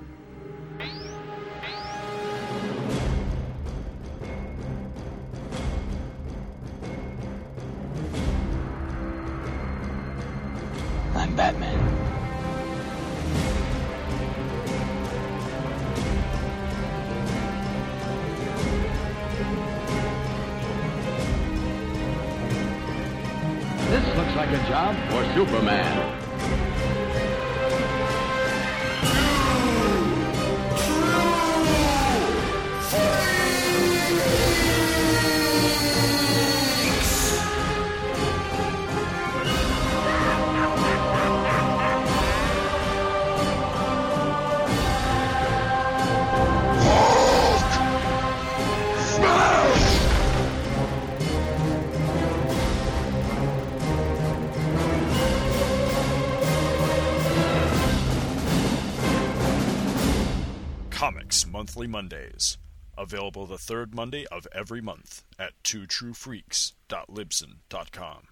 Comics 61.02 61.42
Monthly 61.44 61.88
Mondays. 61.88 62.58
Available 62.96 63.44
the 63.44 63.58
third 63.58 63.92
Monday 63.92 64.24
of 64.30 64.46
every 64.52 64.80
month 64.80 65.24
at 65.36 65.50
twotruefreaks.libsyn.com. 65.64 68.28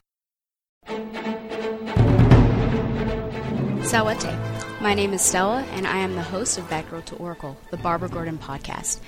Sawate. 3.83 4.81
My 4.81 4.95
name 4.95 5.13
is 5.13 5.21
Stella, 5.21 5.63
and 5.73 5.85
I 5.85 5.99
am 5.99 6.15
the 6.15 6.23
host 6.23 6.59
of 6.59 6.71
Batgirl 6.71 7.05
to 7.07 7.17
Oracle, 7.17 7.57
the 7.73 7.77
Barbara 7.77 8.09
Gordon 8.09 8.39
podcast. 8.39 9.01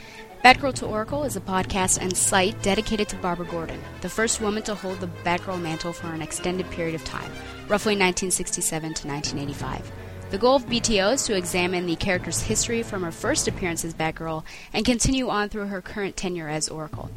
Batgirl 0.45 0.75
to 0.75 0.87
Oracle 0.87 1.23
is 1.23 1.37
a 1.37 1.41
podcast 1.41 2.01
and 2.01 2.17
site 2.17 2.61
dedicated 2.63 3.09
to 3.11 3.17
Barbara 3.19 3.47
Gordon, 3.47 3.81
the 4.01 4.09
first 4.09 4.41
woman 4.41 4.65
to 4.65 4.75
hold 4.75 4.99
the 4.99 5.07
Batgirl 5.23 5.63
mantle 5.63 5.93
for 5.93 6.09
an 6.09 6.21
extended 6.21 6.69
period 6.73 6.97
of 6.97 7.05
time, 7.05 7.31
roughly 7.69 7.95
1967 7.95 8.95
to 8.95 9.07
1985. 9.07 10.02
The 10.33 10.39
goal 10.39 10.57
of 10.57 10.65
BTO 10.65 11.13
is 11.13 11.27
to 11.27 11.37
examine 11.37 11.85
the 11.85 11.95
character's 11.95 12.41
history 12.41 12.83
from 12.83 13.03
her 13.03 13.13
first 13.13 13.49
appearance 13.49 13.85
as 13.85 13.93
Batgirl 13.93 14.45
and 14.73 14.83
continue 14.83 15.29
on 15.29 15.51
through 15.51 15.67
her 15.67 15.83
current 15.83 16.17
tenure 16.17 16.49
as 16.49 16.71
Oracle. 16.71 17.11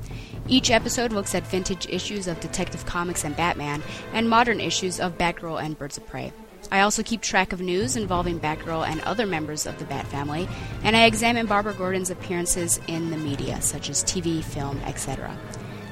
Each 0.49 0.69
episode 0.69 1.13
looks 1.13 1.34
at 1.34 1.47
vintage 1.47 1.88
issues 1.88 2.28
of 2.28 2.41
Detective 2.41 2.86
Comics 2.86 3.23
and 3.23 3.34
Batman, 3.34 3.82
and 4.12 4.30
modern 4.30 4.60
issues 4.60 4.99
of 4.99 5.17
Batgirl 5.17 5.63
and 5.63 5.80
Birds 5.80 5.95
of 5.97 6.06
Prey. 6.06 6.34
I 6.73 6.82
also 6.82 7.04
keep 7.04 7.21
track 7.21 7.54
of 7.54 7.62
news 7.62 7.95
involving 7.95 8.38
Batgirl 8.38 8.86
and 8.86 8.99
other 9.04 9.25
members 9.25 9.65
of 9.65 9.80
the 9.80 9.86
Bat 9.86 10.08
family, 10.08 10.49
and 10.84 10.97
I 10.97 11.06
examine 11.06 11.45
Barbara 11.45 11.73
Gordon's 11.73 12.10
appearances 12.10 12.82
in 12.88 13.12
the 13.12 13.17
media, 13.17 13.62
such 13.62 13.89
as 13.89 14.04
TV, 14.04 14.43
film, 14.43 14.78
etc. 14.80 15.34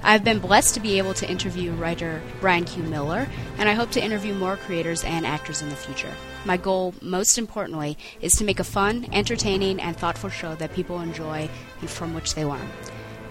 I've 0.04 0.24
been 0.24 0.40
blessed 0.40 0.74
to 0.74 0.80
be 0.80 0.98
able 0.98 1.14
to 1.16 1.30
interview 1.30 1.72
writer 1.72 2.22
Brian 2.42 2.66
Q. 2.66 2.84
Miller, 2.84 3.28
and 3.58 3.70
I 3.70 3.74
hope 3.74 3.92
to 3.92 4.04
interview 4.04 4.34
more 4.34 4.58
creators 4.58 5.04
and 5.04 5.26
actors 5.26 5.62
in 5.62 5.70
the 5.70 5.76
future. 5.76 6.14
My 6.46 6.58
goal, 6.58 6.94
most 7.02 7.38
importantly, 7.38 7.98
is 8.22 8.34
to 8.34 8.44
make 8.44 8.60
a 8.60 8.66
fun, 8.66 9.08
entertaining, 9.14 9.80
and 9.80 9.96
thoughtful 9.96 10.30
show 10.30 10.56
that 10.56 10.74
people 10.74 11.00
enjoy 11.00 11.50
and 11.80 11.90
from 11.90 12.14
which 12.14 12.36
they 12.36 12.44
learn. 12.44 12.70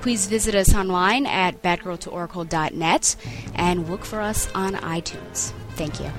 Please 0.00 0.26
visit 0.26 0.54
us 0.54 0.74
online 0.74 1.26
at 1.26 1.62
batgirltooracle.net 1.62 3.16
and 3.54 3.88
look 3.88 4.04
for 4.04 4.20
us 4.20 4.50
on 4.54 4.74
iTunes. 4.74 5.52
Thank 5.76 6.00
you. 6.00 6.11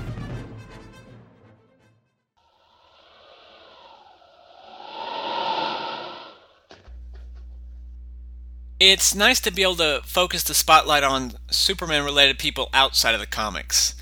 It's 8.85 9.15
nice 9.15 9.39
to 9.39 9.49
be 9.49 9.61
able 9.61 9.77
to 9.77 10.01
focus 10.03 10.43
the 10.43 10.53
spotlight 10.53 11.05
on 11.05 11.35
Superman 11.49 12.03
related 12.03 12.37
people 12.37 12.67
outside 12.73 13.13
of 13.13 13.21
the 13.21 13.25
comics. 13.25 13.95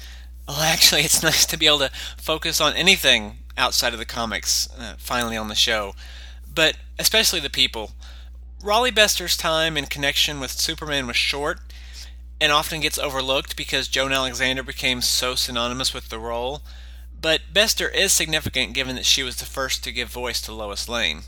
Well, 0.47 0.57
actually, 0.61 1.01
it's 1.01 1.21
nice 1.21 1.45
to 1.45 1.57
be 1.57 1.67
able 1.67 1.77
to 1.77 1.91
focus 2.17 2.59
on 2.59 2.73
anything 2.73 3.43
outside 3.55 3.93
of 3.93 3.99
the 3.99 4.05
comics, 4.05 4.67
uh, 4.79 4.95
finally 4.97 5.37
on 5.37 5.49
the 5.49 5.55
show, 5.55 5.93
but 6.51 6.77
especially 6.97 7.39
the 7.39 7.47
people. 7.47 7.91
Rolly 8.63 8.89
Bester's 8.89 9.37
time 9.37 9.77
in 9.77 9.85
connection 9.85 10.39
with 10.39 10.49
Superman 10.49 11.05
was 11.05 11.15
short 11.15 11.59
and 12.39 12.51
often 12.51 12.81
gets 12.81 12.97
overlooked 12.97 13.55
because 13.55 13.87
Joan 13.87 14.11
Alexander 14.11 14.63
became 14.63 15.01
so 15.01 15.35
synonymous 15.35 15.93
with 15.93 16.09
the 16.09 16.17
role, 16.17 16.63
but 17.21 17.53
Bester 17.53 17.87
is 17.87 18.13
significant 18.13 18.73
given 18.73 18.95
that 18.95 19.05
she 19.05 19.21
was 19.21 19.35
the 19.35 19.45
first 19.45 19.83
to 19.83 19.91
give 19.91 20.09
voice 20.09 20.41
to 20.41 20.51
Lois 20.51 20.89
Lane. 20.89 21.21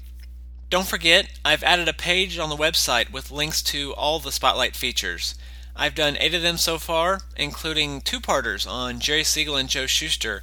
Don't 0.74 0.88
forget, 0.88 1.28
I've 1.46 1.62
added 1.62 1.88
a 1.88 1.94
page 1.94 2.40
on 2.40 2.50
the 2.50 2.56
website 2.56 3.12
with 3.12 3.30
links 3.30 3.62
to 3.62 3.94
all 3.94 4.18
the 4.18 4.32
Spotlight 4.32 4.76
features. 4.76 5.36
I've 5.76 5.94
done 5.94 6.18
eight 6.20 6.34
of 6.34 6.42
them 6.42 6.58
so 6.58 6.80
far, 6.80 7.22
including 7.38 8.02
two-parters 8.02 8.66
on 8.66 9.00
Jerry 9.00 9.24
Siegel 9.24 9.56
and 9.56 9.70
Joe 9.70 9.86
Shuster, 9.86 10.42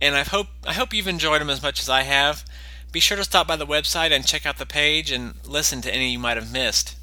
and 0.00 0.16
I 0.16 0.24
hope 0.24 0.48
I 0.66 0.72
hope 0.72 0.92
you've 0.92 1.06
enjoyed 1.06 1.40
them 1.40 1.50
as 1.50 1.62
much 1.62 1.78
as 1.78 1.88
I 1.88 2.02
have. 2.02 2.44
Be 2.90 2.98
sure 2.98 3.16
to 3.16 3.22
stop 3.22 3.46
by 3.46 3.54
the 3.54 3.64
website 3.64 4.10
and 4.10 4.26
check 4.26 4.44
out 4.44 4.58
the 4.58 4.66
page 4.66 5.12
and 5.12 5.34
listen 5.46 5.80
to 5.82 5.94
any 5.94 6.10
you 6.10 6.18
might 6.18 6.36
have 6.36 6.52
missed. 6.52 6.96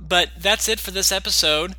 But 0.00 0.30
that's 0.38 0.66
it 0.66 0.80
for 0.80 0.92
this 0.92 1.12
episode. 1.12 1.74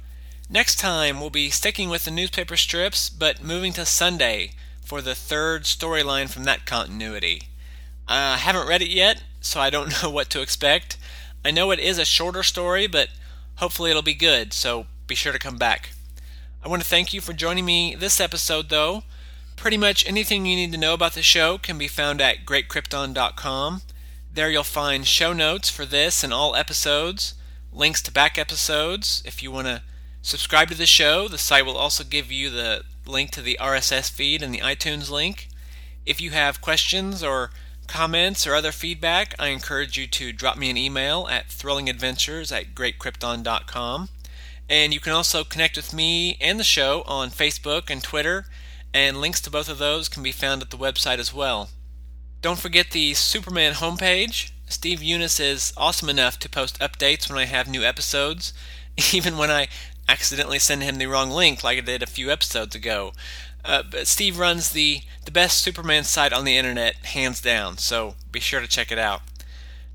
Next 0.47 0.75
time, 0.77 1.19
we'll 1.19 1.31
be 1.31 1.49
sticking 1.49 1.89
with 1.89 2.05
the 2.05 2.11
newspaper 2.11 2.55
strips, 2.55 3.09
but 3.09 3.43
moving 3.43 3.73
to 3.73 3.87
Sunday 3.87 4.51
for 4.85 5.01
the 5.01 5.15
third 5.15 5.63
storyline 5.63 6.29
from 6.29 6.43
that 6.43 6.67
continuity. 6.67 7.45
I 8.07 8.37
haven't 8.37 8.67
read 8.67 8.83
it 8.83 8.91
yet, 8.91 9.23
so 9.41 9.59
I 9.59 9.69
don't 9.69 9.91
know 10.03 10.09
what 10.09 10.29
to 10.29 10.41
expect. 10.41 10.97
I 11.43 11.51
know 11.51 11.71
it 11.71 11.79
is 11.79 11.97
a 11.97 12.05
shorter 12.05 12.43
story, 12.43 12.87
but 12.87 13.09
hopefully 13.55 13.89
it'll 13.89 14.01
be 14.01 14.13
good, 14.13 14.53
so 14.53 14.85
be 15.07 15.15
sure 15.15 15.33
to 15.33 15.39
come 15.39 15.57
back. 15.57 15.91
I 16.63 16.69
want 16.69 16.81
to 16.81 16.87
thank 16.87 17.13
you 17.13 17.21
for 17.21 17.33
joining 17.33 17.65
me 17.65 17.95
this 17.95 18.19
episode, 18.21 18.69
though. 18.69 19.03
Pretty 19.55 19.77
much 19.77 20.07
anything 20.07 20.45
you 20.45 20.55
need 20.55 20.71
to 20.71 20.77
know 20.77 20.93
about 20.93 21.13
the 21.13 21.23
show 21.23 21.57
can 21.57 21.77
be 21.77 21.87
found 21.87 22.21
at 22.21 22.45
greatkrypton.com. 22.45 23.81
There 24.33 24.49
you'll 24.49 24.63
find 24.63 25.05
show 25.05 25.33
notes 25.33 25.69
for 25.69 25.85
this 25.85 26.23
and 26.23 26.31
all 26.31 26.55
episodes, 26.55 27.33
links 27.73 28.01
to 28.03 28.11
back 28.11 28.37
episodes. 28.37 29.21
If 29.25 29.43
you 29.43 29.51
want 29.51 29.67
to 29.67 29.81
subscribe 30.21 30.69
to 30.69 30.75
the 30.75 30.85
show, 30.85 31.27
the 31.27 31.37
site 31.37 31.65
will 31.65 31.77
also 31.77 32.03
give 32.03 32.31
you 32.31 32.49
the 32.49 32.83
link 33.05 33.31
to 33.31 33.41
the 33.41 33.57
RSS 33.59 34.09
feed 34.09 34.41
and 34.41 34.53
the 34.53 34.59
iTunes 34.59 35.09
link. 35.09 35.47
If 36.05 36.21
you 36.21 36.31
have 36.31 36.61
questions 36.61 37.23
or 37.23 37.51
comments 37.91 38.47
or 38.47 38.55
other 38.55 38.71
feedback, 38.71 39.35
I 39.37 39.49
encourage 39.49 39.97
you 39.97 40.07
to 40.07 40.31
drop 40.31 40.57
me 40.57 40.69
an 40.69 40.77
email 40.77 41.27
at 41.29 41.49
thrillingadventures 41.49 42.55
at 42.55 42.73
greatkrypton.com. 42.73 44.09
And 44.69 44.93
you 44.93 45.01
can 45.01 45.11
also 45.11 45.43
connect 45.43 45.75
with 45.75 45.93
me 45.93 46.37
and 46.39 46.57
the 46.57 46.63
show 46.63 47.03
on 47.05 47.29
Facebook 47.31 47.89
and 47.89 48.01
Twitter, 48.01 48.45
and 48.93 49.19
links 49.19 49.41
to 49.41 49.49
both 49.49 49.67
of 49.67 49.77
those 49.77 50.07
can 50.07 50.23
be 50.23 50.31
found 50.31 50.61
at 50.61 50.69
the 50.69 50.77
website 50.77 51.19
as 51.19 51.33
well. 51.33 51.69
Don't 52.41 52.59
forget 52.59 52.91
the 52.91 53.13
Superman 53.13 53.73
homepage. 53.73 54.51
Steve 54.69 54.99
Younis 54.99 55.37
is 55.41 55.73
awesome 55.75 56.07
enough 56.07 56.39
to 56.39 56.49
post 56.49 56.79
updates 56.79 57.29
when 57.29 57.37
I 57.37 57.45
have 57.45 57.67
new 57.67 57.83
episodes, 57.83 58.53
even 59.13 59.37
when 59.37 59.51
I 59.51 59.67
accidentally 60.07 60.59
send 60.59 60.81
him 60.81 60.95
the 60.95 61.07
wrong 61.07 61.29
link 61.29 61.61
like 61.61 61.77
I 61.77 61.81
did 61.81 62.01
a 62.01 62.07
few 62.07 62.31
episodes 62.31 62.73
ago. 62.73 63.11
Uh, 63.63 63.83
but 63.89 64.07
Steve 64.07 64.39
runs 64.39 64.71
the, 64.71 65.01
the 65.25 65.31
best 65.31 65.59
Superman 65.59 66.03
site 66.03 66.33
on 66.33 66.45
the 66.45 66.57
internet, 66.57 66.95
hands 66.97 67.41
down, 67.41 67.77
so 67.77 68.15
be 68.31 68.39
sure 68.39 68.59
to 68.59 68.67
check 68.67 68.91
it 68.91 68.97
out. 68.97 69.21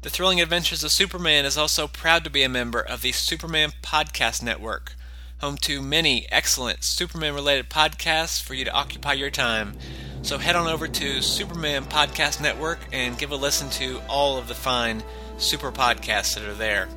The 0.02 0.10
Thrilling 0.10 0.40
Adventures 0.40 0.84
of 0.84 0.92
Superman 0.92 1.44
is 1.44 1.58
also 1.58 1.88
proud 1.88 2.22
to 2.24 2.30
be 2.30 2.44
a 2.44 2.48
member 2.48 2.80
of 2.80 3.02
the 3.02 3.10
Superman 3.10 3.72
Podcast 3.82 4.42
Network, 4.42 4.94
home 5.40 5.56
to 5.58 5.82
many 5.82 6.26
excellent 6.30 6.84
Superman 6.84 7.34
related 7.34 7.68
podcasts 7.68 8.40
for 8.40 8.54
you 8.54 8.64
to 8.64 8.72
occupy 8.72 9.14
your 9.14 9.30
time. 9.30 9.76
So 10.22 10.38
head 10.38 10.54
on 10.54 10.68
over 10.68 10.86
to 10.86 11.22
Superman 11.22 11.84
Podcast 11.86 12.40
Network 12.40 12.78
and 12.92 13.18
give 13.18 13.32
a 13.32 13.36
listen 13.36 13.68
to 13.70 14.00
all 14.08 14.38
of 14.38 14.46
the 14.46 14.54
fine 14.54 15.02
super 15.38 15.72
podcasts 15.72 16.34
that 16.34 16.44
are 16.44 16.54
there. 16.54 16.88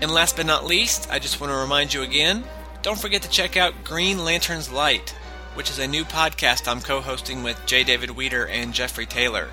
And 0.00 0.10
last 0.10 0.36
but 0.36 0.46
not 0.46 0.66
least, 0.66 1.10
I 1.10 1.18
just 1.18 1.40
want 1.40 1.52
to 1.52 1.58
remind 1.58 1.94
you 1.94 2.02
again 2.02 2.44
don't 2.82 3.00
forget 3.00 3.22
to 3.22 3.30
check 3.30 3.56
out 3.56 3.84
Green 3.84 4.24
Lantern's 4.24 4.70
Light, 4.70 5.14
which 5.54 5.70
is 5.70 5.78
a 5.78 5.86
new 5.86 6.04
podcast 6.04 6.68
I'm 6.68 6.80
co 6.80 7.00
hosting 7.00 7.42
with 7.42 7.60
J. 7.66 7.84
David 7.84 8.10
Weeder 8.10 8.46
and 8.46 8.72
Jeffrey 8.72 9.06
Taylor. 9.06 9.48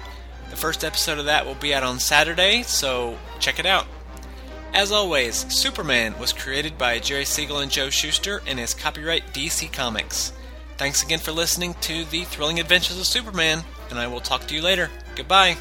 The 0.50 0.56
first 0.56 0.84
episode 0.84 1.20
of 1.20 1.26
that 1.26 1.46
will 1.46 1.56
be 1.56 1.74
out 1.74 1.84
on 1.84 2.00
Saturday, 2.00 2.64
so 2.64 3.18
check 3.40 3.60
it 3.60 3.66
out. 3.66 3.88
As 4.74 4.92
always, 4.92 5.52
Superman 5.54 6.18
was 6.20 6.34
created 6.34 6.78
by 6.78 7.00
Jerry 7.00 7.26
Siegel 7.26 7.60
and 7.60 7.72
Joe 7.72 7.90
Shuster 7.90 8.42
and 8.46 8.60
is 8.60 8.74
copyright 8.74 9.34
DC 9.34 9.72
Comics. 9.72 10.34
Thanks 10.78 11.02
again 11.02 11.20
for 11.20 11.32
listening 11.32 11.76
to 11.82 12.04
The 12.06 12.26
Thrilling 12.26 12.60
Adventures 12.60 13.00
of 13.00 13.06
Superman, 13.06 13.64
and 13.90 13.98
I 13.98 14.08
will 14.08 14.20
talk 14.20 14.48
to 14.48 14.54
you 14.54 14.62
later. 14.62 14.90
Goodbye. 15.16 15.58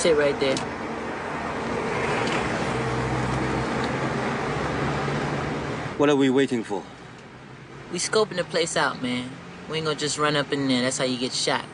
That's 0.00 0.12
it 0.12 0.16
right 0.16 0.40
there. 0.40 0.56
What 5.98 6.08
are 6.08 6.16
we 6.16 6.30
waiting 6.30 6.64
for? 6.64 6.82
We 7.92 7.98
scoping 7.98 8.36
the 8.36 8.44
place 8.44 8.78
out, 8.78 9.02
man. 9.02 9.28
We 9.68 9.76
ain't 9.76 9.84
gonna 9.84 9.98
just 9.98 10.16
run 10.16 10.36
up 10.36 10.54
in 10.54 10.68
there. 10.68 10.80
That's 10.80 10.96
how 10.96 11.04
you 11.04 11.18
get 11.18 11.34
shot. 11.34 11.66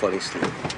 Fall 0.00 0.14
asleep. 0.14 0.77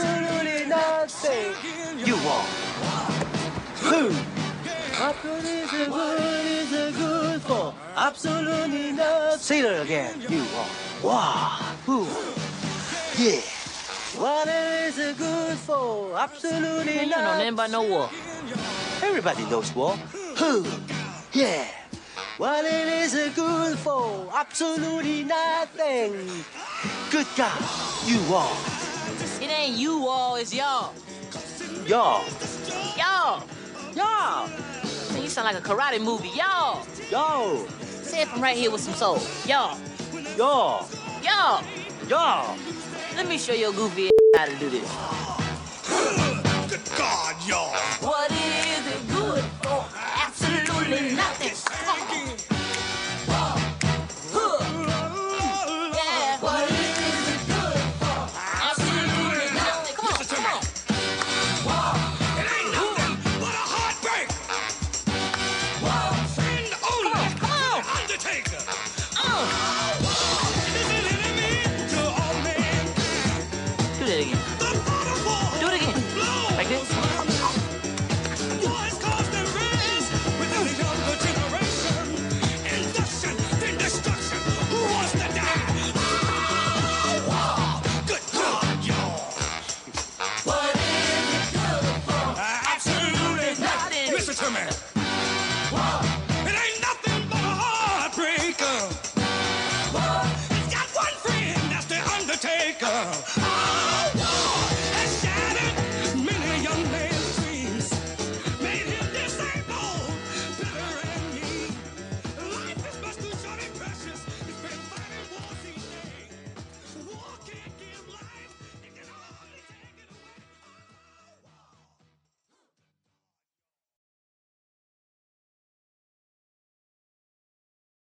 Absolutely 0.00 0.66
nothing. 0.66 2.06
You 2.06 2.14
want. 2.24 2.46
Who? 3.82 4.10
What 5.00 5.16
it 5.44 5.70
good 5.90 6.72
it 6.72 6.94
good 6.94 7.42
for? 7.42 7.74
Absolutely 7.96 8.92
nothing. 8.92 9.38
Say 9.40 9.60
that 9.62 9.82
again. 9.82 10.20
You. 10.28 10.44
Wow. 11.02 11.74
Who? 11.86 12.04
Yeah. 13.20 13.40
What 14.20 14.46
is 14.46 14.98
it 14.98 15.18
good 15.18 15.58
for? 15.58 16.16
Absolutely 16.16 16.94
Man, 16.94 17.08
you 17.08 17.14
don't 17.14 17.24
know 17.24 17.32
nothing 17.32 17.54
about 17.54 17.70
no 17.70 17.82
war. 17.82 18.10
Everybody 19.02 19.44
knows 19.46 19.74
war. 19.74 19.96
Who? 20.38 20.64
Yeah. 21.32 21.66
What 22.36 22.64
it 22.64 22.86
is 23.02 23.14
it 23.14 23.34
good 23.34 23.76
for? 23.78 24.30
Absolutely 24.32 25.24
nothing. 25.24 26.44
Good 27.10 27.26
God, 27.36 27.62
you 28.06 28.20
all. 28.32 28.77
It 29.58 29.70
ain't 29.70 29.76
you 29.76 30.06
all, 30.06 30.36
it's 30.36 30.54
y'all. 30.54 30.94
Y'all. 31.84 32.24
Y'all. 32.96 33.42
Y'all. 33.92 34.48
Man, 35.12 35.22
you 35.22 35.28
sound 35.28 35.46
like 35.52 35.56
a 35.56 35.60
karate 35.60 36.00
movie. 36.00 36.28
Y'all. 36.28 36.86
Yo. 37.10 37.66
Say 37.80 38.22
it 38.22 38.28
from 38.28 38.40
right 38.40 38.56
here 38.56 38.70
with 38.70 38.80
some 38.80 38.94
soul. 38.94 39.18
Y'all. 39.48 39.76
Y'all. 40.36 40.88
Y'all. 41.24 41.64
Y'all. 42.08 42.56
Let 43.16 43.26
me 43.26 43.36
show 43.36 43.52
your 43.52 43.72
goofy 43.72 44.10
how 44.36 44.46
to 44.46 44.54
do 44.60 44.70
this. 44.70 44.88
Good 46.68 46.80
God, 46.96 47.34
y'all. 47.44 47.74
What 48.00 48.30
is 48.30 48.86
it 48.86 49.08
good 49.08 49.42
for? 49.64 49.84
Absolutely 50.22 51.16
nothing. 51.16 51.47